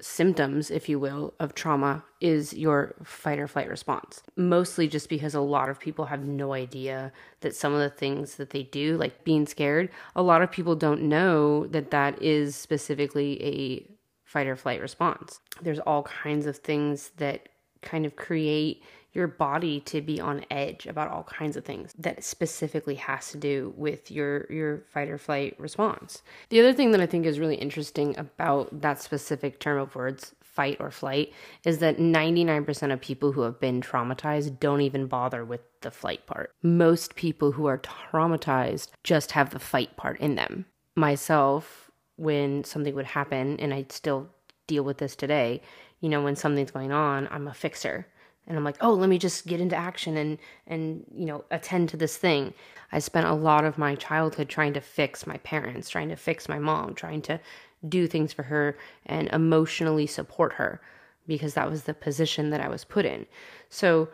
symptoms, 0.00 0.70
if 0.70 0.88
you 0.88 0.98
will, 0.98 1.34
of 1.38 1.54
trauma 1.54 2.04
is 2.20 2.52
your 2.52 2.94
fight 3.04 3.38
or 3.38 3.46
flight 3.46 3.68
response. 3.68 4.22
Mostly 4.36 4.88
just 4.88 5.08
because 5.08 5.34
a 5.34 5.40
lot 5.40 5.68
of 5.68 5.78
people 5.78 6.06
have 6.06 6.24
no 6.24 6.52
idea 6.52 7.12
that 7.40 7.54
some 7.54 7.72
of 7.72 7.80
the 7.80 7.90
things 7.90 8.36
that 8.36 8.50
they 8.50 8.64
do, 8.64 8.96
like 8.96 9.24
being 9.24 9.46
scared, 9.46 9.90
a 10.16 10.22
lot 10.22 10.42
of 10.42 10.50
people 10.50 10.74
don't 10.74 11.02
know 11.02 11.66
that 11.68 11.90
that 11.90 12.20
is 12.20 12.56
specifically 12.56 13.42
a 13.42 13.86
fight 14.24 14.46
or 14.46 14.56
flight 14.56 14.80
response. 14.80 15.40
There's 15.62 15.78
all 15.78 16.02
kinds 16.02 16.46
of 16.46 16.56
things 16.56 17.12
that 17.18 17.48
kind 17.82 18.04
of 18.04 18.16
create 18.16 18.82
your 19.14 19.28
body 19.28 19.80
to 19.80 20.00
be 20.00 20.20
on 20.20 20.44
edge 20.50 20.86
about 20.86 21.10
all 21.10 21.22
kinds 21.22 21.56
of 21.56 21.64
things 21.64 21.94
that 21.98 22.24
specifically 22.24 22.96
has 22.96 23.30
to 23.30 23.38
do 23.38 23.72
with 23.76 24.10
your 24.10 24.52
your 24.52 24.84
fight 24.92 25.08
or 25.08 25.18
flight 25.18 25.54
response. 25.58 26.22
The 26.50 26.60
other 26.60 26.72
thing 26.72 26.90
that 26.90 27.00
I 27.00 27.06
think 27.06 27.24
is 27.24 27.38
really 27.38 27.54
interesting 27.54 28.18
about 28.18 28.80
that 28.82 29.00
specific 29.00 29.60
term 29.60 29.78
of 29.78 29.94
words 29.94 30.34
fight 30.42 30.76
or 30.78 30.90
flight 30.90 31.32
is 31.64 31.78
that 31.78 31.98
99% 31.98 32.92
of 32.92 33.00
people 33.00 33.32
who 33.32 33.40
have 33.40 33.58
been 33.58 33.80
traumatized 33.80 34.60
don't 34.60 34.82
even 34.82 35.06
bother 35.06 35.44
with 35.44 35.60
the 35.80 35.90
flight 35.90 36.24
part. 36.26 36.52
Most 36.62 37.16
people 37.16 37.52
who 37.52 37.66
are 37.66 37.78
traumatized 37.78 38.90
just 39.02 39.32
have 39.32 39.50
the 39.50 39.58
fight 39.58 39.96
part 39.96 40.18
in 40.20 40.36
them. 40.36 40.66
Myself, 40.94 41.90
when 42.16 42.62
something 42.62 42.94
would 42.94 43.06
happen, 43.06 43.58
and 43.58 43.74
I 43.74 43.86
still 43.88 44.28
deal 44.68 44.84
with 44.84 44.98
this 44.98 45.16
today, 45.16 45.60
you 46.00 46.08
know, 46.08 46.22
when 46.22 46.36
something's 46.36 46.70
going 46.70 46.92
on, 46.92 47.26
I'm 47.32 47.48
a 47.48 47.54
fixer 47.54 48.06
and 48.46 48.56
i'm 48.56 48.64
like 48.64 48.76
oh 48.80 48.92
let 48.92 49.08
me 49.08 49.18
just 49.18 49.46
get 49.46 49.60
into 49.60 49.76
action 49.76 50.16
and 50.16 50.38
and 50.66 51.04
you 51.14 51.26
know 51.26 51.44
attend 51.50 51.88
to 51.90 51.96
this 51.96 52.16
thing. 52.16 52.54
I 52.92 53.00
spent 53.00 53.26
a 53.26 53.34
lot 53.34 53.64
of 53.64 53.76
my 53.76 53.96
childhood 53.96 54.48
trying 54.48 54.74
to 54.74 54.80
fix 54.80 55.26
my 55.26 55.38
parents 55.38 55.88
trying 55.88 56.08
to 56.10 56.16
fix 56.16 56.48
my 56.48 56.58
mom 56.58 56.94
trying 56.94 57.22
to 57.22 57.40
do 57.88 58.06
things 58.06 58.32
for 58.32 58.44
her 58.44 58.78
and 59.06 59.28
emotionally 59.28 60.06
support 60.06 60.54
her 60.54 60.80
because 61.26 61.54
that 61.54 61.70
was 61.70 61.84
the 61.84 61.94
position 61.94 62.50
that 62.50 62.60
i 62.60 62.68
was 62.68 62.84
put 62.84 63.04
in. 63.04 63.26
So 63.68 64.08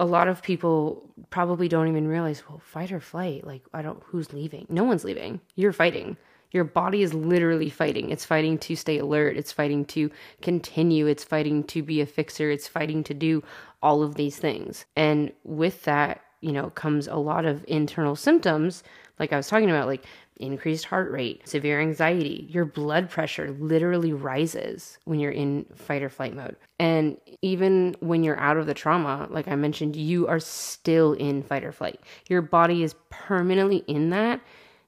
a 0.00 0.06
lot 0.06 0.28
of 0.28 0.42
people 0.42 1.10
probably 1.30 1.68
don't 1.68 1.88
even 1.88 2.06
realize 2.06 2.42
well 2.48 2.60
fight 2.60 2.92
or 2.92 3.00
flight 3.00 3.44
like 3.44 3.62
i 3.74 3.82
don't 3.82 4.02
who's 4.04 4.32
leaving? 4.32 4.66
No 4.68 4.84
one's 4.84 5.04
leaving. 5.04 5.40
You're 5.56 5.72
fighting 5.72 6.16
your 6.50 6.64
body 6.64 7.02
is 7.02 7.14
literally 7.14 7.70
fighting. 7.70 8.10
It's 8.10 8.24
fighting 8.24 8.58
to 8.58 8.76
stay 8.76 8.98
alert. 8.98 9.36
It's 9.36 9.52
fighting 9.52 9.84
to 9.86 10.10
continue. 10.42 11.06
It's 11.06 11.24
fighting 11.24 11.64
to 11.64 11.82
be 11.82 12.00
a 12.00 12.06
fixer. 12.06 12.50
It's 12.50 12.68
fighting 12.68 13.04
to 13.04 13.14
do 13.14 13.42
all 13.82 14.02
of 14.02 14.14
these 14.14 14.38
things. 14.38 14.86
And 14.96 15.32
with 15.44 15.84
that, 15.84 16.22
you 16.40 16.52
know, 16.52 16.70
comes 16.70 17.06
a 17.08 17.16
lot 17.16 17.44
of 17.44 17.64
internal 17.66 18.16
symptoms, 18.16 18.82
like 19.18 19.32
I 19.32 19.36
was 19.36 19.48
talking 19.48 19.70
about, 19.70 19.88
like 19.88 20.04
increased 20.38 20.84
heart 20.84 21.10
rate, 21.10 21.48
severe 21.48 21.80
anxiety. 21.80 22.46
Your 22.48 22.64
blood 22.64 23.10
pressure 23.10 23.50
literally 23.58 24.12
rises 24.12 24.98
when 25.04 25.18
you're 25.18 25.32
in 25.32 25.66
fight 25.74 26.02
or 26.02 26.08
flight 26.08 26.34
mode. 26.34 26.56
And 26.78 27.18
even 27.42 27.96
when 28.00 28.22
you're 28.22 28.38
out 28.38 28.56
of 28.56 28.66
the 28.66 28.74
trauma, 28.74 29.26
like 29.30 29.48
I 29.48 29.56
mentioned, 29.56 29.96
you 29.96 30.28
are 30.28 30.38
still 30.38 31.12
in 31.14 31.42
fight 31.42 31.64
or 31.64 31.72
flight. 31.72 32.00
Your 32.28 32.42
body 32.42 32.84
is 32.84 32.94
permanently 33.10 33.78
in 33.88 34.10
that 34.10 34.40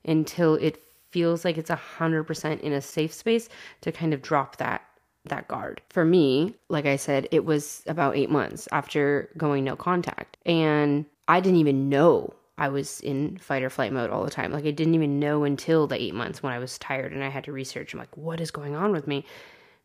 until 0.05 0.55
it 0.55 0.81
feels 1.11 1.45
like 1.45 1.59
it's 1.59 1.71
a 1.71 1.81
100% 1.99 2.61
in 2.61 2.73
a 2.73 2.81
safe 2.81 3.13
space 3.13 3.49
to 3.83 3.93
kind 3.93 4.15
of 4.15 4.23
drop 4.23 4.57
that 4.57 4.83
that 5.27 5.49
guard. 5.49 5.83
For 5.91 6.03
me, 6.03 6.55
like 6.71 6.87
I 6.87 6.97
said, 6.97 7.29
it 7.31 7.45
was 7.45 7.83
about 7.87 8.17
8 8.17 8.31
months 8.31 8.67
after 8.73 9.29
going 9.37 9.65
no 9.65 9.77
contact 9.77 10.39
and 10.47 11.05
I 11.29 11.41
didn't 11.41 11.59
even 11.61 11.89
know 11.89 12.35
I 12.57 12.69
was 12.69 13.01
in 13.01 13.39
fight 13.39 13.63
or 13.63 13.71
flight 13.71 13.93
mode 13.93 14.11
all 14.11 14.25
the 14.25 14.31
time. 14.31 14.53
Like 14.53 14.67
I 14.67 14.71
didn't 14.71 14.95
even 14.95 15.19
know 15.19 15.45
until 15.45 15.87
the 15.87 16.01
8 16.01 16.15
months 16.15 16.43
when 16.43 16.53
I 16.53 16.59
was 16.59 16.79
tired 16.79 17.13
and 17.13 17.23
I 17.23 17.29
had 17.29 17.45
to 17.45 17.53
research. 17.53 17.93
I'm 17.93 18.01
like, 18.01 18.17
what 18.17 18.41
is 18.41 18.51
going 18.51 18.77
on 18.77 18.93
with 18.93 19.07
me? 19.07 19.25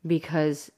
Because 0.05 0.71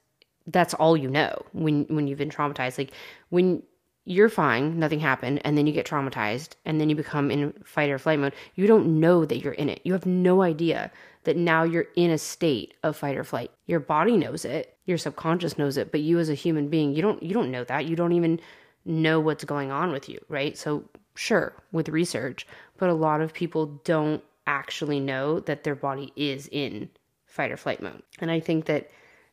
that's 0.46 0.74
all 0.74 0.96
you 0.96 1.10
know 1.10 1.42
when 1.52 1.84
when 1.84 2.06
you've 2.06 2.18
been 2.18 2.30
traumatized. 2.30 2.78
Like 2.78 2.92
when 3.30 3.62
you're 4.08 4.30
fine, 4.30 4.78
nothing 4.78 5.00
happened, 5.00 5.40
and 5.44 5.56
then 5.58 5.66
you 5.66 5.72
get 5.72 5.86
traumatized, 5.86 6.52
and 6.64 6.80
then 6.80 6.88
you 6.88 6.96
become 6.96 7.30
in 7.30 7.52
fight 7.62 7.90
or 7.90 7.98
flight 7.98 8.18
mode, 8.18 8.32
you 8.54 8.66
don't 8.66 8.98
know 8.98 9.26
that 9.26 9.44
you're 9.44 9.52
in 9.52 9.68
it. 9.68 9.82
You 9.84 9.92
have 9.92 10.06
no 10.06 10.40
idea 10.40 10.90
that 11.24 11.36
now 11.36 11.62
you're 11.62 11.88
in 11.94 12.10
a 12.10 12.16
state 12.16 12.72
of 12.82 12.96
fight 12.96 13.18
or 13.18 13.24
flight. 13.24 13.50
Your 13.66 13.80
body 13.80 14.16
knows 14.16 14.46
it, 14.46 14.74
your 14.86 14.96
subconscious 14.96 15.58
knows 15.58 15.76
it, 15.76 15.92
but 15.92 16.00
you 16.00 16.18
as 16.18 16.30
a 16.30 16.34
human 16.34 16.68
being, 16.68 16.94
you 16.94 17.02
don't 17.02 17.22
you 17.22 17.34
don't 17.34 17.50
know 17.50 17.64
that. 17.64 17.84
You 17.84 17.96
don't 17.96 18.14
even 18.14 18.40
know 18.86 19.20
what's 19.20 19.44
going 19.44 19.70
on 19.70 19.92
with 19.92 20.08
you, 20.08 20.18
right? 20.30 20.56
So 20.56 20.84
sure, 21.14 21.52
with 21.70 21.90
research, 21.90 22.46
but 22.78 22.88
a 22.88 22.94
lot 22.94 23.20
of 23.20 23.34
people 23.34 23.66
don't 23.84 24.24
actually 24.46 25.00
know 25.00 25.40
that 25.40 25.64
their 25.64 25.74
body 25.74 26.14
is 26.16 26.48
in 26.50 26.88
fight 27.26 27.52
or 27.52 27.58
flight 27.58 27.82
mode. 27.82 28.02
And 28.20 28.30
I 28.30 28.40
think 28.40 28.64
that 28.64 28.90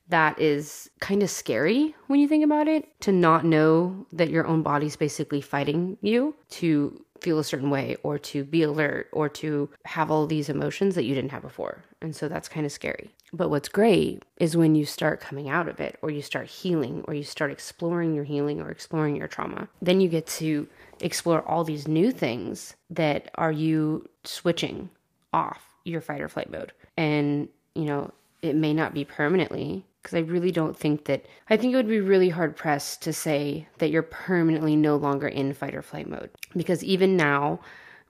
that 0.09 0.39
is 0.39 0.89
kind 0.99 1.23
of 1.23 1.29
scary 1.29 1.95
when 2.07 2.19
you 2.19 2.27
think 2.27 2.43
about 2.43 2.67
it 2.67 2.87
to 3.01 3.11
not 3.11 3.45
know 3.45 4.05
that 4.13 4.29
your 4.29 4.45
own 4.45 4.61
body's 4.61 4.95
basically 4.95 5.41
fighting 5.41 5.97
you 6.01 6.35
to 6.49 7.03
feel 7.21 7.39
a 7.39 7.43
certain 7.43 7.69
way 7.69 7.95
or 8.03 8.19
to 8.19 8.43
be 8.43 8.61
alert 8.61 9.09
or 9.11 9.27
to 9.29 9.69
have 9.85 10.11
all 10.11 10.27
these 10.27 10.49
emotions 10.49 10.95
that 10.95 11.05
you 11.05 11.15
didn't 11.15 11.31
have 11.31 11.41
before. 11.41 11.83
And 12.01 12.15
so 12.15 12.27
that's 12.27 12.49
kind 12.49 12.65
of 12.65 12.71
scary. 12.71 13.09
But 13.33 13.49
what's 13.49 13.69
great 13.69 14.23
is 14.37 14.55
when 14.55 14.75
you 14.75 14.85
start 14.85 15.21
coming 15.21 15.49
out 15.49 15.67
of 15.67 15.79
it 15.79 15.97
or 16.01 16.11
you 16.11 16.21
start 16.21 16.47
healing 16.47 17.03
or 17.07 17.13
you 17.13 17.23
start 17.23 17.51
exploring 17.51 18.13
your 18.13 18.25
healing 18.25 18.61
or 18.61 18.69
exploring 18.69 19.15
your 19.15 19.27
trauma, 19.27 19.67
then 19.81 20.01
you 20.01 20.07
get 20.07 20.27
to 20.27 20.67
explore 20.99 21.41
all 21.47 21.63
these 21.63 21.87
new 21.87 22.11
things 22.11 22.75
that 22.89 23.31
are 23.35 23.51
you 23.51 24.07
switching 24.23 24.89
off 25.33 25.63
your 25.83 26.01
fight 26.01 26.21
or 26.21 26.29
flight 26.29 26.51
mode. 26.51 26.73
And, 26.95 27.49
you 27.73 27.85
know, 27.85 28.11
it 28.41 28.55
may 28.55 28.73
not 28.73 28.93
be 28.93 29.03
permanently 29.03 29.85
because 30.05 30.17
I 30.19 30.31
really 30.31 30.51
don't 30.51 30.77
think 30.77 31.05
that 31.05 31.25
I 31.49 31.57
think 31.57 31.73
it 31.73 31.77
would 31.77 31.87
be 31.87 31.99
really 31.99 32.29
hard 32.29 32.55
pressed 32.55 33.01
to 33.01 33.11
say 33.11 33.67
that 33.79 33.89
you're 33.89 34.03
permanently 34.03 34.75
no 34.75 34.97
longer 34.97 35.27
in 35.27 35.51
fight 35.51 35.73
or 35.73 35.81
flight 35.81 36.07
mode 36.07 36.29
because 36.55 36.83
even 36.83 37.17
now 37.17 37.59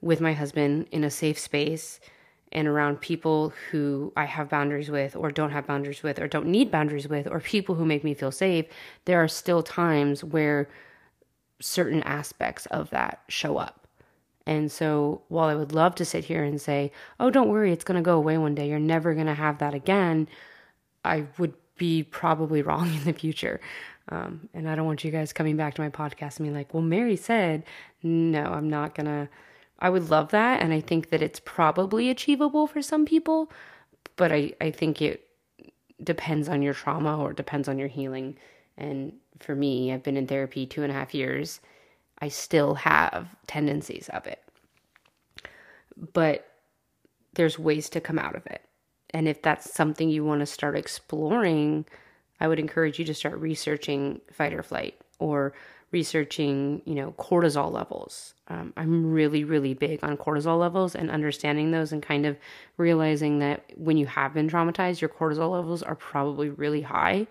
with 0.02 0.20
my 0.20 0.34
husband 0.34 0.88
in 0.92 1.06
a 1.06 1.10
safe 1.10 1.40
space 1.40 2.02
and 2.52 2.68
around 2.68 3.00
people 3.00 3.54
who 3.72 4.12
I 4.18 4.26
have 4.26 4.50
boundaries 4.50 4.92
with 4.92 5.16
or 5.16 5.32
don't 5.32 5.52
have 5.52 5.68
boundaries 5.68 6.04
with 6.04 6.20
or 6.20 6.28
don't 6.28 6.48
need 6.48 6.70
boundaries 6.70 7.08
with 7.08 7.28
or 7.32 7.40
people 7.40 7.76
who 7.76 7.86
make 7.86 8.04
me 8.04 8.14
feel 8.14 8.32
safe 8.32 8.66
there 9.06 9.24
are 9.24 9.30
still 9.30 9.64
times 9.64 10.22
where 10.22 10.68
certain 11.62 12.04
aspects 12.04 12.66
of 12.66 12.90
that 12.90 13.22
show 13.30 13.56
up 13.56 13.88
and 14.46 14.70
so 14.70 15.22
while 15.30 15.48
I 15.48 15.56
would 15.56 15.72
love 15.72 15.96
to 15.96 16.06
sit 16.06 16.26
here 16.26 16.44
and 16.44 16.62
say, 16.62 16.92
"Oh, 17.20 17.32
don't 17.32 17.50
worry, 17.50 17.72
it's 17.72 17.84
going 17.84 17.96
to 17.96 18.06
go 18.06 18.16
away 18.16 18.38
one 18.38 18.54
day. 18.54 18.70
You're 18.70 18.78
never 18.78 19.16
going 19.16 19.26
to 19.26 19.34
have 19.34 19.58
that 19.58 19.74
again." 19.74 20.28
I 21.04 21.26
would 21.40 21.56
be 21.78 22.04
probably 22.04 22.62
wrong 22.62 22.88
in 22.94 23.04
the 23.04 23.14
future. 23.14 23.60
Um, 24.10 24.50
and 24.54 24.70
I 24.70 24.76
don't 24.76 24.86
want 24.86 25.04
you 25.04 25.12
guys 25.12 25.34
coming 25.34 25.58
back 25.58 25.74
to 25.76 25.82
my 25.82 25.90
podcast 25.90 26.38
and 26.38 26.46
being 26.46 26.54
like, 26.54 26.74
well, 26.74 26.84
Mary 26.84 27.16
said, 27.16 27.64
no, 28.04 28.44
I'm 28.44 28.70
not 28.70 28.94
going 28.94 29.08
to. 29.08 29.30
I 29.80 29.90
would 29.90 30.10
love 30.10 30.30
that. 30.30 30.62
And 30.62 30.72
I 30.72 30.80
think 30.80 31.10
that 31.10 31.22
it's 31.22 31.40
probably 31.40 32.10
achievable 32.10 32.68
for 32.68 32.82
some 32.82 33.06
people, 33.06 33.52
but 34.16 34.32
I, 34.32 34.54
I 34.62 34.72
think 34.72 35.02
it 35.02 35.28
depends 36.04 36.48
on 36.48 36.62
your 36.62 36.74
trauma 36.74 37.18
or 37.18 37.34
depends 37.34 37.68
on 37.68 37.78
your 37.78 37.88
healing. 37.88 38.38
And 38.78 39.14
for 39.40 39.56
me, 39.56 39.92
I've 39.92 40.04
been 40.04 40.18
in 40.18 40.28
therapy 40.28 40.66
two 40.66 40.84
and 40.84 40.92
a 40.92 40.96
half 40.96 41.14
years. 41.14 41.60
I 42.20 42.30
still 42.30 42.76
have 42.76 43.36
tendencies 43.48 44.10
of 44.10 44.26
it. 44.28 44.42
But 46.14 46.48
there's 47.34 47.60
ways 47.60 47.90
to 47.90 48.02
come 48.02 48.20
out 48.20 48.36
of 48.36 48.46
it. 48.48 48.65
And 49.16 49.30
if 49.30 49.42
that's 49.42 49.74
something 49.74 50.10
you 50.10 50.26
want 50.26 50.42
to 50.42 50.46
start 50.46 50.76
exploring, 50.76 51.86
I 52.42 52.50
would 52.50 52.60
encourage 52.60 53.00
you 53.00 53.06
to 53.06 53.14
start 53.14 53.40
researching 53.40 54.20
fight 54.30 54.54
or 54.54 54.62
flight 54.62 55.00
or 55.20 55.54
researching, 55.92 56.82
you 56.84 56.96
know, 56.96 57.14
cortisol 57.18 57.72
levels. 57.72 58.34
Um, 58.50 58.74
I'm 58.76 59.14
really, 59.14 59.46
really 59.46 59.74
big 59.74 60.04
on 60.04 60.18
cortisol 60.18 60.60
levels 60.60 60.96
and 60.96 61.10
understanding 61.10 61.72
those 61.72 61.94
and 61.94 62.04
kind 62.04 62.26
of 62.26 62.36
realizing 62.76 63.40
that 63.40 63.64
when 63.78 63.96
you 63.96 64.06
have 64.06 64.34
been 64.34 64.50
traumatized, 64.50 65.00
your 65.00 65.10
cortisol 65.10 65.50
levels 65.50 65.82
are 65.82 65.96
probably 65.96 66.50
really 66.50 66.82
high. 66.82 67.26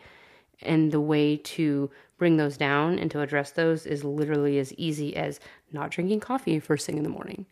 And 0.63 0.91
the 0.91 1.03
way 1.03 1.37
to 1.37 1.91
bring 2.17 2.39
those 2.39 2.57
down 2.57 2.99
and 2.99 3.11
to 3.11 3.21
address 3.21 3.51
those 3.51 3.85
is 3.85 4.05
literally 4.05 4.59
as 4.59 4.73
easy 4.79 5.15
as 5.17 5.39
not 5.71 5.91
drinking 5.91 6.21
coffee 6.21 6.59
first 6.61 6.87
thing 6.87 6.97
in 6.97 7.05
the 7.05 7.11
morning. 7.11 7.45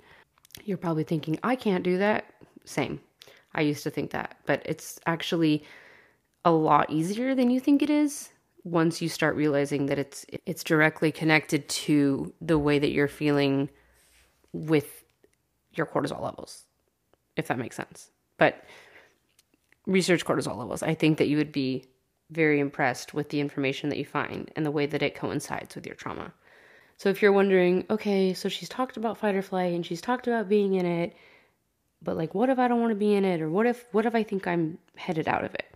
You're 0.65 0.79
probably 0.79 1.05
thinking, 1.05 1.39
I 1.43 1.55
can't 1.55 1.85
do 1.85 1.99
that. 1.99 2.25
Same. 2.65 3.01
I 3.55 3.63
used 3.63 3.83
to 3.85 3.91
think 3.91 4.11
that, 4.13 4.39
but 4.47 4.63
it's 4.65 4.99
actually 5.07 5.65
a 6.45 6.51
lot 6.53 6.91
easier 6.91 7.35
than 7.35 7.51
you 7.51 7.61
think 7.61 7.83
it 7.83 7.91
is 7.91 8.31
once 8.65 9.03
you 9.03 9.09
start 9.09 9.37
realizing 9.37 9.87
that 9.87 9.99
it's 9.99 10.25
it's 10.47 10.65
directly 10.65 11.11
connected 11.13 11.69
to 11.69 12.33
the 12.41 12.59
way 12.59 12.79
that 12.79 12.93
you're 12.93 13.09
feeling 13.09 13.69
with 14.53 15.05
your 15.75 15.87
cortisol 15.87 16.21
levels 16.21 16.65
if 17.37 17.49
that 17.49 17.59
makes 17.59 17.77
sense. 17.77 18.11
But 18.37 18.65
research 19.87 20.25
cortisol 20.25 20.57
levels 20.57 20.83
i 20.83 20.95
think 20.95 21.19
that 21.19 21.27
you 21.27 21.37
would 21.37 21.51
be 21.51 21.85
very 22.31 22.61
impressed 22.61 23.15
with 23.15 23.29
the 23.31 23.41
information 23.41 23.89
that 23.91 23.99
you 23.99 24.05
find 24.05 24.51
and 24.55 24.65
the 24.65 24.71
way 24.71 24.87
that 24.87 25.03
it 25.03 25.15
coincides 25.15 25.75
with 25.75 25.85
your 25.85 25.95
trauma. 25.95 26.33
So 26.97 27.09
if 27.09 27.21
you're 27.21 27.33
wondering 27.33 27.85
okay 27.91 28.33
so 28.33 28.49
she's 28.49 28.69
talked 28.69 28.97
about 28.97 29.19
fight 29.19 29.35
or 29.35 29.43
flight 29.43 29.75
and 29.75 29.85
she's 29.85 30.01
talked 30.01 30.29
about 30.29 30.49
being 30.49 30.75
in 30.75 30.87
it 30.87 31.15
but 32.03 32.17
like 32.17 32.35
what 32.35 32.51
if 32.51 32.59
i 32.59 32.69
don't 32.69 32.81
want 32.81 32.91
to 32.91 32.97
be 32.97 33.15
in 33.15 33.25
it 33.25 33.41
or 33.41 33.49
what 33.51 33.67
if 33.67 33.87
what 33.93 34.07
if 34.07 34.15
i 34.15 34.23
think 34.23 34.47
i'm 34.47 34.79
headed 34.97 35.29
out 35.29 35.45
of 35.45 35.55
it 35.55 35.73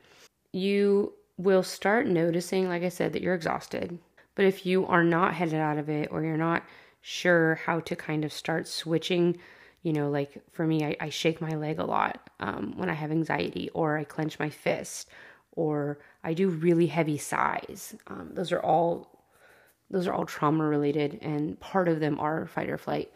you 0.52 1.12
will 1.36 1.62
start 1.62 2.06
noticing, 2.06 2.68
like 2.68 2.82
I 2.82 2.88
said, 2.88 3.12
that 3.12 3.22
you're 3.22 3.34
exhausted. 3.34 3.98
But 4.34 4.46
if 4.46 4.64
you 4.64 4.86
are 4.86 5.04
not 5.04 5.34
headed 5.34 5.60
out 5.60 5.78
of 5.78 5.88
it 5.88 6.08
or 6.10 6.22
you're 6.22 6.36
not 6.36 6.62
sure 7.02 7.56
how 7.66 7.80
to 7.80 7.96
kind 7.96 8.24
of 8.24 8.32
start 8.32 8.66
switching, 8.66 9.38
you 9.82 9.92
know, 9.92 10.10
like 10.10 10.42
for 10.50 10.66
me, 10.66 10.84
I, 10.84 10.96
I 11.00 11.08
shake 11.10 11.40
my 11.40 11.54
leg 11.54 11.78
a 11.78 11.84
lot 11.84 12.30
um, 12.40 12.72
when 12.76 12.90
I 12.90 12.94
have 12.94 13.10
anxiety, 13.10 13.70
or 13.74 13.96
I 13.98 14.04
clench 14.04 14.38
my 14.38 14.48
fist, 14.48 15.08
or 15.52 15.98
I 16.24 16.34
do 16.34 16.48
really 16.48 16.86
heavy 16.86 17.18
sighs. 17.18 17.94
Um, 18.06 18.30
those 18.32 18.50
are 18.50 18.60
all 18.60 19.12
those 19.88 20.08
are 20.08 20.12
all 20.12 20.26
trauma 20.26 20.64
related, 20.64 21.18
and 21.22 21.60
part 21.60 21.88
of 21.88 22.00
them 22.00 22.18
are 22.18 22.46
fight 22.46 22.68
or 22.68 22.78
flight. 22.78 23.12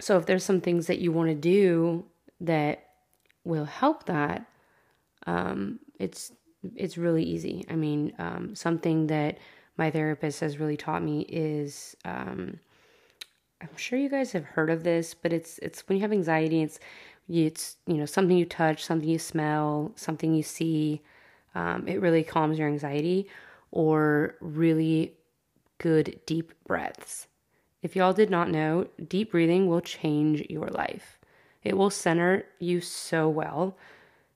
So 0.00 0.16
if 0.16 0.26
there's 0.26 0.44
some 0.44 0.60
things 0.60 0.88
that 0.88 0.98
you 0.98 1.12
want 1.12 1.28
to 1.28 1.34
do 1.34 2.04
that 2.40 2.88
will 3.44 3.64
help 3.64 4.06
that, 4.06 4.46
um, 5.26 5.78
it's 5.98 6.32
it's 6.76 6.98
really 6.98 7.22
easy. 7.22 7.64
I 7.70 7.76
mean, 7.76 8.12
um, 8.18 8.54
something 8.54 9.06
that 9.06 9.38
my 9.76 9.90
therapist 9.90 10.40
has 10.40 10.58
really 10.58 10.76
taught 10.76 11.02
me 11.02 11.22
is 11.22 11.96
um, 12.04 12.58
I'm 13.60 13.76
sure 13.76 13.98
you 13.98 14.08
guys 14.08 14.32
have 14.32 14.44
heard 14.44 14.70
of 14.70 14.84
this, 14.84 15.14
but 15.14 15.32
it's 15.32 15.58
it's 15.58 15.86
when 15.88 15.96
you 15.96 16.02
have 16.02 16.12
anxiety, 16.12 16.62
it's 16.62 16.80
it's 17.28 17.76
you 17.86 17.94
know 17.94 18.06
something 18.06 18.36
you 18.36 18.46
touch, 18.46 18.84
something 18.84 19.08
you 19.08 19.18
smell, 19.18 19.92
something 19.96 20.34
you 20.34 20.42
see. 20.42 21.02
Um, 21.54 21.88
it 21.88 22.00
really 22.00 22.22
calms 22.22 22.58
your 22.58 22.68
anxiety, 22.68 23.28
or 23.70 24.36
really 24.40 25.14
good 25.78 26.20
deep 26.26 26.52
breaths. 26.66 27.26
If 27.82 27.96
y'all 27.96 28.12
did 28.12 28.30
not 28.30 28.50
know, 28.50 28.86
deep 29.08 29.32
breathing 29.32 29.66
will 29.66 29.80
change 29.80 30.44
your 30.50 30.68
life. 30.68 31.19
It 31.62 31.76
will 31.76 31.90
center 31.90 32.46
you 32.58 32.80
so 32.80 33.28
well. 33.28 33.76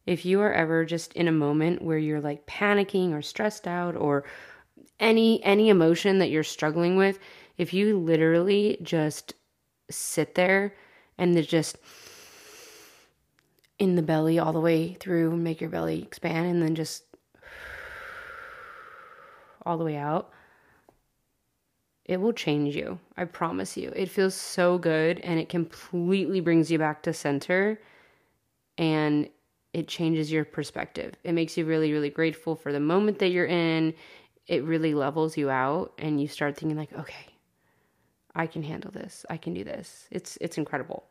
If 0.07 0.27
you 0.27 0.41
are 0.41 0.53
ever 0.53 0.85
just 0.85 1.13
in 1.15 1.29
a 1.29 1.33
moment 1.33 1.83
where 1.83 1.99
you're 1.99 2.21
like 2.21 2.47
panicking 2.47 3.13
or 3.13 3.23
stressed 3.23 3.67
out 3.67 3.97
or 3.97 4.25
any 5.01 5.43
any 5.43 5.71
emotion 5.71 6.19
that 6.19 6.31
you're 6.31 6.43
struggling 6.43 6.97
with, 6.97 7.19
if 7.57 7.73
you 7.73 7.99
literally 7.99 8.79
just 8.83 9.35
sit 9.91 10.35
there 10.35 10.75
and 11.17 11.47
just 11.47 11.79
in 13.79 13.97
the 13.97 14.03
belly 14.03 14.39
all 14.39 14.53
the 14.53 14.61
way 14.61 14.95
through, 14.95 15.37
make 15.37 15.61
your 15.61 15.71
belly 15.71 16.03
expand 16.03 16.47
and 16.47 16.63
then 16.63 16.75
just 16.75 17.05
all 19.67 19.79
the 19.79 19.85
way 19.85 19.97
out, 19.97 20.31
it 22.05 22.21
will 22.21 22.33
change 22.33 22.77
you. 22.77 22.99
I 23.17 23.25
promise 23.25 23.77
you. 23.77 23.93
It 23.97 24.11
feels 24.11 24.35
so 24.35 24.79
good 24.79 25.21
and 25.21 25.41
it 25.41 25.49
completely 25.49 26.41
brings 26.41 26.71
you 26.71 26.79
back 26.79 27.03
to 27.05 27.13
center 27.13 27.81
and 28.77 29.29
it 29.73 29.89
changes 29.89 30.31
your 30.31 30.45
perspective. 30.45 31.15
It 31.25 31.33
makes 31.33 31.57
you 31.57 31.65
really, 31.65 31.93
really 31.93 32.11
grateful 32.11 32.57
for 32.57 32.73
the 32.73 32.81
moment 32.81 33.19
that 33.21 33.31
you're 33.31 33.47
in. 33.47 33.95
It 34.47 34.65
really 34.65 34.95
levels 34.95 35.37
you 35.37 35.51
out 35.51 35.93
and 35.99 36.21
you 36.21 36.29
start 36.29 36.57
thinking 36.57 36.77
like, 36.77 36.93
okay, 36.93 37.35
I 38.35 38.47
can 38.47 38.63
handle 38.63 38.91
this. 38.91 39.25
I 39.31 39.37
can 39.37 39.55
do 39.55 39.65
this. 39.65 40.07
It's 40.11 40.37
it's 40.41 40.59
incredible. 40.59 41.05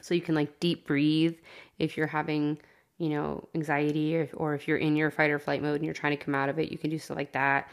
So 0.00 0.14
you 0.14 0.20
can 0.20 0.34
like 0.34 0.60
deep 0.60 0.86
breathe 0.86 1.36
if 1.78 1.96
you're 1.96 2.08
having, 2.08 2.58
you 2.98 3.08
know, 3.08 3.48
anxiety 3.54 4.16
or, 4.16 4.28
or 4.34 4.54
if 4.54 4.68
you're 4.68 4.76
in 4.76 4.96
your 4.96 5.10
fight 5.10 5.30
or 5.30 5.38
flight 5.38 5.62
mode 5.62 5.76
and 5.76 5.84
you're 5.84 5.94
trying 5.94 6.16
to 6.16 6.22
come 6.22 6.34
out 6.34 6.48
of 6.48 6.58
it, 6.58 6.70
you 6.70 6.76
can 6.76 6.90
do 6.90 6.98
stuff 6.98 7.16
like 7.16 7.32
that. 7.32 7.68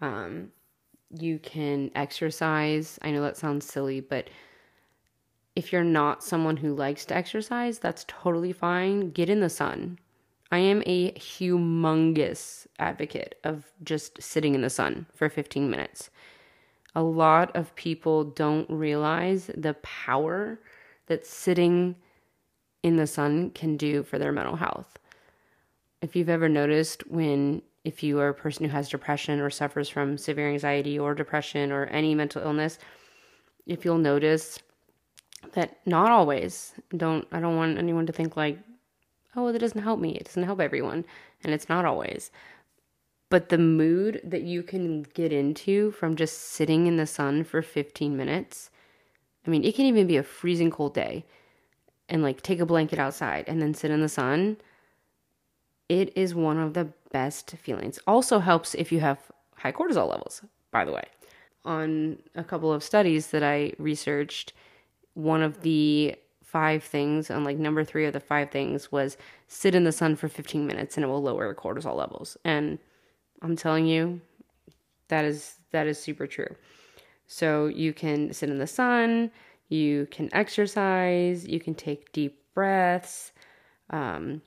Um, 0.00 0.52
you 1.10 1.38
can 1.38 1.90
exercise. 1.94 2.98
I 3.02 3.10
know 3.10 3.22
that 3.22 3.36
sounds 3.36 3.66
silly, 3.66 4.00
but 4.00 4.28
if 5.56 5.72
you're 5.72 5.84
not 5.84 6.24
someone 6.24 6.56
who 6.56 6.74
likes 6.74 7.04
to 7.06 7.16
exercise, 7.16 7.78
that's 7.78 8.04
totally 8.08 8.52
fine. 8.52 9.10
Get 9.10 9.30
in 9.30 9.40
the 9.40 9.50
sun. 9.50 9.98
I 10.50 10.58
am 10.58 10.82
a 10.86 11.12
humongous 11.12 12.66
advocate 12.78 13.36
of 13.44 13.72
just 13.82 14.22
sitting 14.22 14.54
in 14.54 14.62
the 14.62 14.70
sun 14.70 15.06
for 15.14 15.28
15 15.28 15.70
minutes. 15.70 16.10
A 16.94 17.02
lot 17.02 17.54
of 17.56 17.74
people 17.74 18.24
don't 18.24 18.68
realize 18.70 19.50
the 19.56 19.74
power 19.74 20.60
that 21.06 21.26
sitting 21.26 21.96
in 22.82 22.96
the 22.96 23.06
sun 23.06 23.50
can 23.50 23.76
do 23.76 24.02
for 24.02 24.18
their 24.18 24.32
mental 24.32 24.56
health. 24.56 24.98
If 26.00 26.14
you've 26.14 26.28
ever 26.28 26.48
noticed 26.48 27.06
when 27.08 27.62
if 27.84 28.02
you 28.02 28.18
are 28.18 28.28
a 28.28 28.34
person 28.34 28.64
who 28.64 28.70
has 28.70 28.88
depression 28.88 29.40
or 29.40 29.50
suffers 29.50 29.88
from 29.88 30.16
severe 30.16 30.48
anxiety 30.48 30.98
or 30.98 31.14
depression 31.14 31.70
or 31.70 31.84
any 31.86 32.14
mental 32.14 32.42
illness, 32.42 32.78
if 33.66 33.84
you'll 33.84 33.98
notice 33.98 34.58
that 35.52 35.78
not 35.86 36.10
always 36.10 36.72
don't 36.96 37.26
I 37.30 37.40
don't 37.40 37.56
want 37.56 37.78
anyone 37.78 38.06
to 38.06 38.12
think 38.12 38.36
like 38.36 38.58
oh 39.36 39.52
that 39.52 39.58
doesn't 39.58 39.82
help 39.82 40.00
me. 40.00 40.16
It 40.16 40.24
doesn't 40.24 40.44
help 40.44 40.60
everyone. 40.60 41.04
And 41.42 41.52
it's 41.52 41.68
not 41.68 41.84
always. 41.84 42.30
But 43.28 43.50
the 43.50 43.58
mood 43.58 44.20
that 44.24 44.42
you 44.42 44.62
can 44.62 45.02
get 45.02 45.32
into 45.32 45.90
from 45.92 46.16
just 46.16 46.38
sitting 46.38 46.86
in 46.86 46.96
the 46.96 47.06
sun 47.06 47.44
for 47.44 47.60
15 47.60 48.16
minutes 48.16 48.70
I 49.46 49.50
mean 49.50 49.64
it 49.64 49.74
can 49.74 49.84
even 49.84 50.06
be 50.06 50.16
a 50.16 50.22
freezing 50.22 50.70
cold 50.70 50.94
day 50.94 51.26
and 52.08 52.22
like 52.22 52.40
take 52.40 52.60
a 52.60 52.66
blanket 52.66 52.98
outside 52.98 53.44
and 53.46 53.60
then 53.60 53.74
sit 53.74 53.90
in 53.90 54.00
the 54.00 54.08
sun 54.08 54.56
it 55.88 56.16
is 56.16 56.34
one 56.34 56.58
of 56.58 56.74
the 56.74 56.88
best 57.12 57.50
feelings. 57.52 57.98
Also 58.06 58.38
helps 58.38 58.74
if 58.74 58.90
you 58.90 59.00
have 59.00 59.18
high 59.56 59.72
cortisol 59.72 60.08
levels 60.08 60.42
by 60.74 60.84
the 60.84 60.92
way. 60.92 61.04
On 61.64 62.18
a 62.34 62.44
couple 62.44 62.70
of 62.70 62.82
studies 62.82 63.28
that 63.28 63.42
I 63.42 63.72
researched 63.78 64.52
one 65.14 65.40
of 65.40 65.62
the 65.62 66.16
five 66.42 66.82
things 66.82 67.30
and 67.30 67.44
like 67.44 67.56
number 67.56 67.84
three 67.84 68.04
of 68.04 68.12
the 68.12 68.20
five 68.20 68.50
things 68.50 68.92
was 68.92 69.16
sit 69.46 69.74
in 69.74 69.84
the 69.84 69.92
sun 69.92 70.16
for 70.16 70.28
15 70.28 70.66
minutes 70.66 70.96
and 70.96 71.04
it 71.04 71.06
will 71.06 71.22
lower 71.22 71.54
cortisol 71.54 71.96
levels. 71.96 72.36
And 72.44 72.78
i'm 73.42 73.56
telling 73.56 73.86
you 73.86 74.20
that 75.08 75.24
is 75.24 75.54
that 75.70 75.86
is 75.86 75.98
super 75.98 76.26
true. 76.26 76.54
So 77.26 77.66
you 77.66 77.92
can 77.92 78.32
sit 78.32 78.50
in 78.50 78.58
the 78.58 78.66
sun 78.66 79.30
you 79.68 80.06
can 80.10 80.28
exercise 80.32 81.46
you 81.46 81.60
can 81.60 81.74
take 81.74 82.12
deep 82.12 82.42
breaths 82.52 83.32
um, 83.90 84.42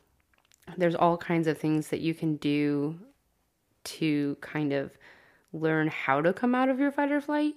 there's 0.75 0.95
all 0.95 1.17
kinds 1.17 1.47
of 1.47 1.57
things 1.57 1.87
that 1.89 2.01
you 2.01 2.13
can 2.13 2.35
do 2.37 2.97
to 3.83 4.35
kind 4.41 4.73
of 4.73 4.91
learn 5.53 5.87
how 5.87 6.21
to 6.21 6.33
come 6.33 6.53
out 6.53 6.69
of 6.69 6.79
your 6.79 6.91
fight 6.91 7.11
or 7.11 7.21
flight 7.21 7.55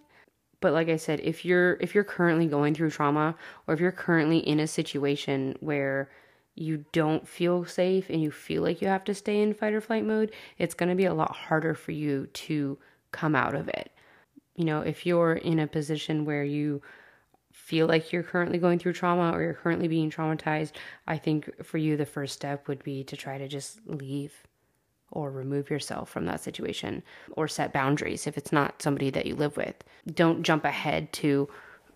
but 0.60 0.74
like 0.74 0.88
I 0.88 0.96
said, 0.96 1.20
if 1.20 1.44
you're 1.44 1.74
if 1.80 1.94
you're 1.94 2.04
currently 2.04 2.46
going 2.46 2.74
through 2.74 2.90
trauma 2.90 3.34
or 3.66 3.74
if 3.74 3.80
you're 3.80 3.92
currently 3.92 4.38
in 4.38 4.60
a 4.60 4.66
situation 4.66 5.56
where 5.60 6.10
you 6.54 6.84
don't 6.92 7.26
feel 7.26 7.64
safe 7.64 8.10
and 8.10 8.22
you 8.22 8.30
feel 8.30 8.62
like 8.62 8.82
you 8.82 8.88
have 8.88 9.04
to 9.04 9.14
stay 9.14 9.40
in 9.40 9.54
fight 9.54 9.72
or 9.72 9.80
flight 9.80 10.04
mode, 10.04 10.32
it's 10.58 10.74
going 10.74 10.90
to 10.90 10.94
be 10.94 11.06
a 11.06 11.14
lot 11.14 11.34
harder 11.34 11.74
for 11.74 11.92
you 11.92 12.26
to 12.26 12.76
come 13.12 13.34
out 13.34 13.54
of 13.54 13.68
it. 13.68 13.90
You 14.56 14.66
know, 14.66 14.82
if 14.82 15.06
you're 15.06 15.34
in 15.34 15.58
a 15.58 15.66
position 15.66 16.26
where 16.26 16.44
you 16.44 16.82
feel 17.52 17.86
like 17.86 18.12
you're 18.12 18.22
currently 18.22 18.58
going 18.58 18.78
through 18.78 18.92
trauma 18.92 19.32
or 19.32 19.42
you're 19.42 19.54
currently 19.54 19.88
being 19.88 20.10
traumatized, 20.10 20.72
I 21.06 21.18
think 21.18 21.64
for 21.64 21.78
you 21.78 21.96
the 21.96 22.06
first 22.06 22.34
step 22.34 22.68
would 22.68 22.82
be 22.82 23.04
to 23.04 23.16
try 23.16 23.38
to 23.38 23.48
just 23.48 23.80
leave 23.86 24.46
or 25.10 25.30
remove 25.30 25.70
yourself 25.70 26.08
from 26.08 26.26
that 26.26 26.40
situation 26.40 27.02
or 27.32 27.48
set 27.48 27.72
boundaries 27.72 28.26
if 28.26 28.38
it's 28.38 28.52
not 28.52 28.80
somebody 28.80 29.10
that 29.10 29.26
you 29.26 29.34
live 29.34 29.56
with. 29.56 29.74
Don't 30.12 30.42
jump 30.42 30.64
ahead 30.64 31.12
to, 31.14 31.48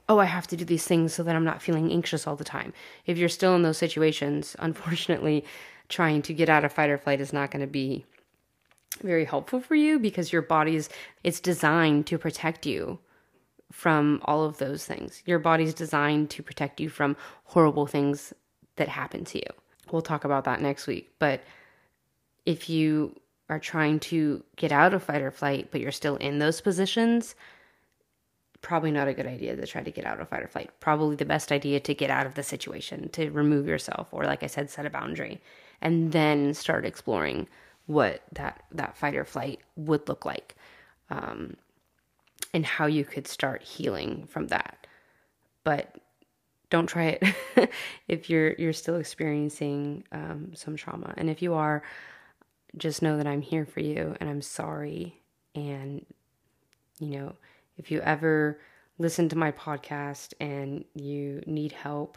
oh, 0.08 0.18
I 0.18 0.24
have 0.24 0.46
to 0.48 0.56
do 0.56 0.64
these 0.64 0.86
things 0.86 1.14
so 1.14 1.22
that 1.22 1.36
I'm 1.36 1.44
not 1.44 1.62
feeling 1.62 1.92
anxious 1.92 2.26
all 2.26 2.36
the 2.36 2.44
time. 2.44 2.72
If 3.06 3.16
you're 3.16 3.28
still 3.28 3.54
in 3.54 3.62
those 3.62 3.78
situations, 3.78 4.56
unfortunately, 4.58 5.44
trying 5.88 6.22
to 6.22 6.34
get 6.34 6.48
out 6.48 6.64
of 6.64 6.72
fight 6.72 6.90
or 6.90 6.98
flight 6.98 7.20
is 7.20 7.32
not 7.32 7.50
going 7.50 7.60
to 7.60 7.70
be 7.70 8.04
very 9.02 9.24
helpful 9.24 9.60
for 9.60 9.74
you 9.74 9.98
because 9.98 10.32
your 10.32 10.42
body's 10.42 10.88
it's 11.24 11.40
designed 11.40 12.06
to 12.06 12.16
protect 12.16 12.64
you 12.64 12.98
from 13.74 14.20
all 14.24 14.44
of 14.44 14.58
those 14.58 14.86
things. 14.86 15.20
Your 15.26 15.40
body's 15.40 15.74
designed 15.74 16.30
to 16.30 16.44
protect 16.44 16.80
you 16.80 16.88
from 16.88 17.16
horrible 17.42 17.86
things 17.86 18.32
that 18.76 18.88
happen 18.88 19.24
to 19.24 19.38
you. 19.38 19.50
We'll 19.90 20.00
talk 20.00 20.24
about 20.24 20.44
that 20.44 20.62
next 20.62 20.86
week, 20.86 21.12
but 21.18 21.42
if 22.46 22.70
you 22.70 23.16
are 23.48 23.58
trying 23.58 23.98
to 23.98 24.44
get 24.54 24.70
out 24.70 24.94
of 24.94 25.02
fight 25.02 25.22
or 25.22 25.32
flight, 25.32 25.68
but 25.72 25.80
you're 25.80 25.90
still 25.90 26.14
in 26.16 26.38
those 26.38 26.60
positions, 26.60 27.34
probably 28.60 28.92
not 28.92 29.08
a 29.08 29.12
good 29.12 29.26
idea 29.26 29.56
to 29.56 29.66
try 29.66 29.82
to 29.82 29.90
get 29.90 30.06
out 30.06 30.20
of 30.20 30.28
fight 30.28 30.44
or 30.44 30.48
flight. 30.48 30.70
Probably 30.78 31.16
the 31.16 31.24
best 31.24 31.50
idea 31.50 31.80
to 31.80 31.94
get 31.94 32.10
out 32.10 32.26
of 32.26 32.34
the 32.34 32.44
situation, 32.44 33.08
to 33.10 33.28
remove 33.30 33.66
yourself, 33.66 34.06
or 34.12 34.24
like 34.24 34.44
I 34.44 34.46
said, 34.46 34.70
set 34.70 34.86
a 34.86 34.90
boundary, 34.90 35.42
and 35.82 36.12
then 36.12 36.54
start 36.54 36.86
exploring 36.86 37.48
what 37.86 38.22
that 38.32 38.62
that 38.70 38.96
fight 38.96 39.16
or 39.16 39.24
flight 39.24 39.60
would 39.76 40.08
look 40.08 40.24
like, 40.24 40.54
um, 41.10 41.56
and 42.54 42.64
how 42.64 42.86
you 42.86 43.04
could 43.04 43.26
start 43.26 43.62
healing 43.62 44.26
from 44.28 44.46
that. 44.46 44.86
But 45.64 45.96
don't 46.70 46.86
try 46.86 47.18
it 47.20 47.70
if 48.08 48.30
you're 48.30 48.54
you're 48.54 48.72
still 48.72 48.96
experiencing 48.96 50.04
um, 50.12 50.52
some 50.54 50.76
trauma, 50.76 51.12
and 51.18 51.28
if 51.28 51.42
you 51.42 51.54
are, 51.54 51.82
just 52.76 53.02
know 53.02 53.18
that 53.18 53.26
I'm 53.26 53.42
here 53.42 53.66
for 53.66 53.80
you, 53.80 54.16
and 54.20 54.30
I'm 54.30 54.40
sorry, 54.40 55.20
and 55.54 56.06
you 57.00 57.18
know 57.18 57.34
if 57.76 57.90
you 57.90 58.00
ever 58.00 58.60
listen 58.98 59.28
to 59.28 59.36
my 59.36 59.50
podcast 59.50 60.32
and 60.40 60.84
you 60.94 61.42
need 61.46 61.72
help 61.72 62.16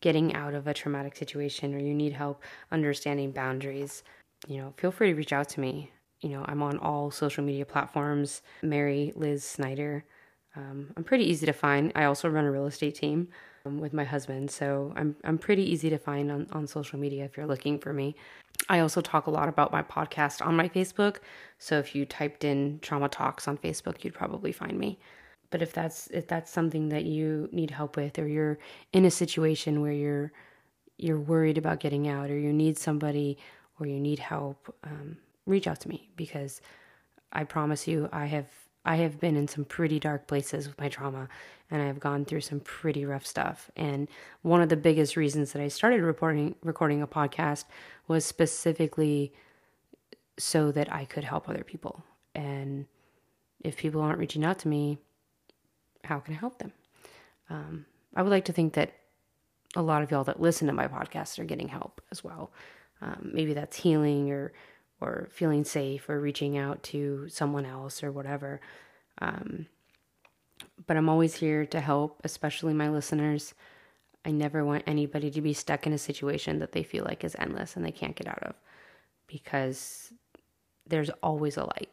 getting 0.00 0.34
out 0.34 0.54
of 0.54 0.66
a 0.66 0.74
traumatic 0.74 1.16
situation 1.16 1.74
or 1.74 1.78
you 1.78 1.94
need 1.94 2.12
help 2.12 2.42
understanding 2.72 3.30
boundaries, 3.30 4.02
you 4.46 4.58
know, 4.58 4.72
feel 4.76 4.90
free 4.90 5.10
to 5.10 5.14
reach 5.14 5.32
out 5.32 5.48
to 5.50 5.60
me. 5.60 5.90
You 6.24 6.30
know, 6.30 6.44
I'm 6.48 6.62
on 6.62 6.78
all 6.78 7.10
social 7.10 7.44
media 7.44 7.66
platforms, 7.66 8.40
Mary 8.62 9.12
Liz 9.14 9.44
Snyder. 9.44 10.04
Um, 10.56 10.90
I'm 10.96 11.04
pretty 11.04 11.24
easy 11.30 11.44
to 11.44 11.52
find. 11.52 11.92
I 11.94 12.04
also 12.04 12.30
run 12.30 12.46
a 12.46 12.50
real 12.50 12.64
estate 12.64 12.94
team 12.94 13.28
um, 13.66 13.78
with 13.78 13.92
my 13.92 14.04
husband, 14.04 14.50
so 14.50 14.94
I'm 14.96 15.14
I'm 15.24 15.36
pretty 15.36 15.70
easy 15.70 15.90
to 15.90 15.98
find 15.98 16.32
on, 16.32 16.46
on 16.52 16.66
social 16.66 16.98
media 16.98 17.26
if 17.26 17.36
you're 17.36 17.46
looking 17.46 17.78
for 17.78 17.92
me. 17.92 18.16
I 18.70 18.78
also 18.78 19.02
talk 19.02 19.26
a 19.26 19.30
lot 19.30 19.50
about 19.50 19.70
my 19.70 19.82
podcast 19.82 20.44
on 20.44 20.56
my 20.56 20.66
Facebook, 20.66 21.16
so 21.58 21.78
if 21.78 21.94
you 21.94 22.06
typed 22.06 22.42
in 22.42 22.78
Trauma 22.80 23.10
Talks 23.10 23.46
on 23.46 23.58
Facebook, 23.58 24.02
you'd 24.02 24.14
probably 24.14 24.52
find 24.52 24.78
me. 24.78 24.98
But 25.50 25.60
if 25.60 25.74
that's 25.74 26.06
if 26.06 26.26
that's 26.26 26.50
something 26.50 26.88
that 26.88 27.04
you 27.04 27.50
need 27.52 27.70
help 27.70 27.96
with, 27.96 28.18
or 28.18 28.26
you're 28.26 28.58
in 28.94 29.04
a 29.04 29.10
situation 29.10 29.82
where 29.82 29.92
you're 29.92 30.32
you're 30.96 31.20
worried 31.20 31.58
about 31.58 31.80
getting 31.80 32.08
out, 32.08 32.30
or 32.30 32.38
you 32.38 32.52
need 32.52 32.78
somebody, 32.78 33.36
or 33.78 33.86
you 33.86 34.00
need 34.00 34.20
help, 34.20 34.74
um, 34.84 35.18
reach 35.46 35.66
out 35.66 35.80
to 35.80 35.88
me 35.88 36.08
because 36.16 36.60
I 37.32 37.44
promise 37.44 37.86
you, 37.86 38.08
I 38.12 38.26
have 38.26 38.46
I 38.84 38.96
have 38.96 39.18
been 39.18 39.36
in 39.36 39.48
some 39.48 39.64
pretty 39.64 39.98
dark 39.98 40.26
places 40.26 40.68
with 40.68 40.78
my 40.78 40.90
trauma 40.90 41.28
and 41.70 41.80
I've 41.80 42.00
gone 42.00 42.26
through 42.26 42.42
some 42.42 42.60
pretty 42.60 43.06
rough 43.06 43.26
stuff. 43.26 43.70
And 43.76 44.08
one 44.42 44.60
of 44.60 44.68
the 44.68 44.76
biggest 44.76 45.16
reasons 45.16 45.52
that 45.52 45.62
I 45.62 45.68
started 45.68 46.02
reporting 46.02 46.54
recording 46.62 47.00
a 47.02 47.06
podcast 47.06 47.64
was 48.08 48.24
specifically 48.24 49.32
so 50.38 50.70
that 50.72 50.92
I 50.92 51.04
could 51.06 51.24
help 51.24 51.48
other 51.48 51.64
people. 51.64 52.04
And 52.34 52.86
if 53.60 53.76
people 53.76 54.02
aren't 54.02 54.18
reaching 54.18 54.44
out 54.44 54.58
to 54.60 54.68
me, 54.68 54.98
how 56.04 56.18
can 56.18 56.34
I 56.34 56.38
help 56.38 56.58
them? 56.58 56.72
Um, 57.48 57.86
I 58.14 58.22
would 58.22 58.30
like 58.30 58.44
to 58.46 58.52
think 58.52 58.74
that 58.74 58.92
a 59.76 59.82
lot 59.82 60.02
of 60.02 60.10
y'all 60.10 60.24
that 60.24 60.40
listen 60.40 60.66
to 60.66 60.72
my 60.72 60.86
podcast 60.86 61.38
are 61.38 61.44
getting 61.44 61.68
help 61.68 62.00
as 62.12 62.22
well. 62.22 62.52
Um, 63.00 63.30
maybe 63.32 63.54
that's 63.54 63.76
healing 63.76 64.30
or 64.30 64.52
or 65.00 65.28
feeling 65.30 65.64
safe 65.64 66.08
or 66.08 66.20
reaching 66.20 66.56
out 66.56 66.82
to 66.82 67.28
someone 67.28 67.66
else 67.66 68.02
or 68.02 68.10
whatever. 68.12 68.60
Um, 69.18 69.66
but 70.86 70.96
I'm 70.96 71.08
always 71.08 71.34
here 71.34 71.66
to 71.66 71.80
help, 71.80 72.20
especially 72.24 72.74
my 72.74 72.88
listeners. 72.88 73.54
I 74.24 74.30
never 74.30 74.64
want 74.64 74.84
anybody 74.86 75.30
to 75.30 75.40
be 75.40 75.52
stuck 75.52 75.86
in 75.86 75.92
a 75.92 75.98
situation 75.98 76.58
that 76.60 76.72
they 76.72 76.82
feel 76.82 77.04
like 77.04 77.24
is 77.24 77.36
endless 77.38 77.76
and 77.76 77.84
they 77.84 77.92
can't 77.92 78.16
get 78.16 78.28
out 78.28 78.42
of 78.42 78.54
because 79.26 80.12
there's 80.86 81.10
always 81.22 81.56
a 81.56 81.64
light. 81.64 81.90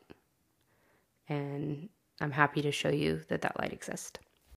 And 1.27 1.89
I'm 2.19 2.31
happy 2.31 2.61
to 2.61 2.71
show 2.71 2.89
you 2.89 3.21
that 3.29 3.41
that 3.41 3.59
light 3.59 3.73
exists. 3.73 4.19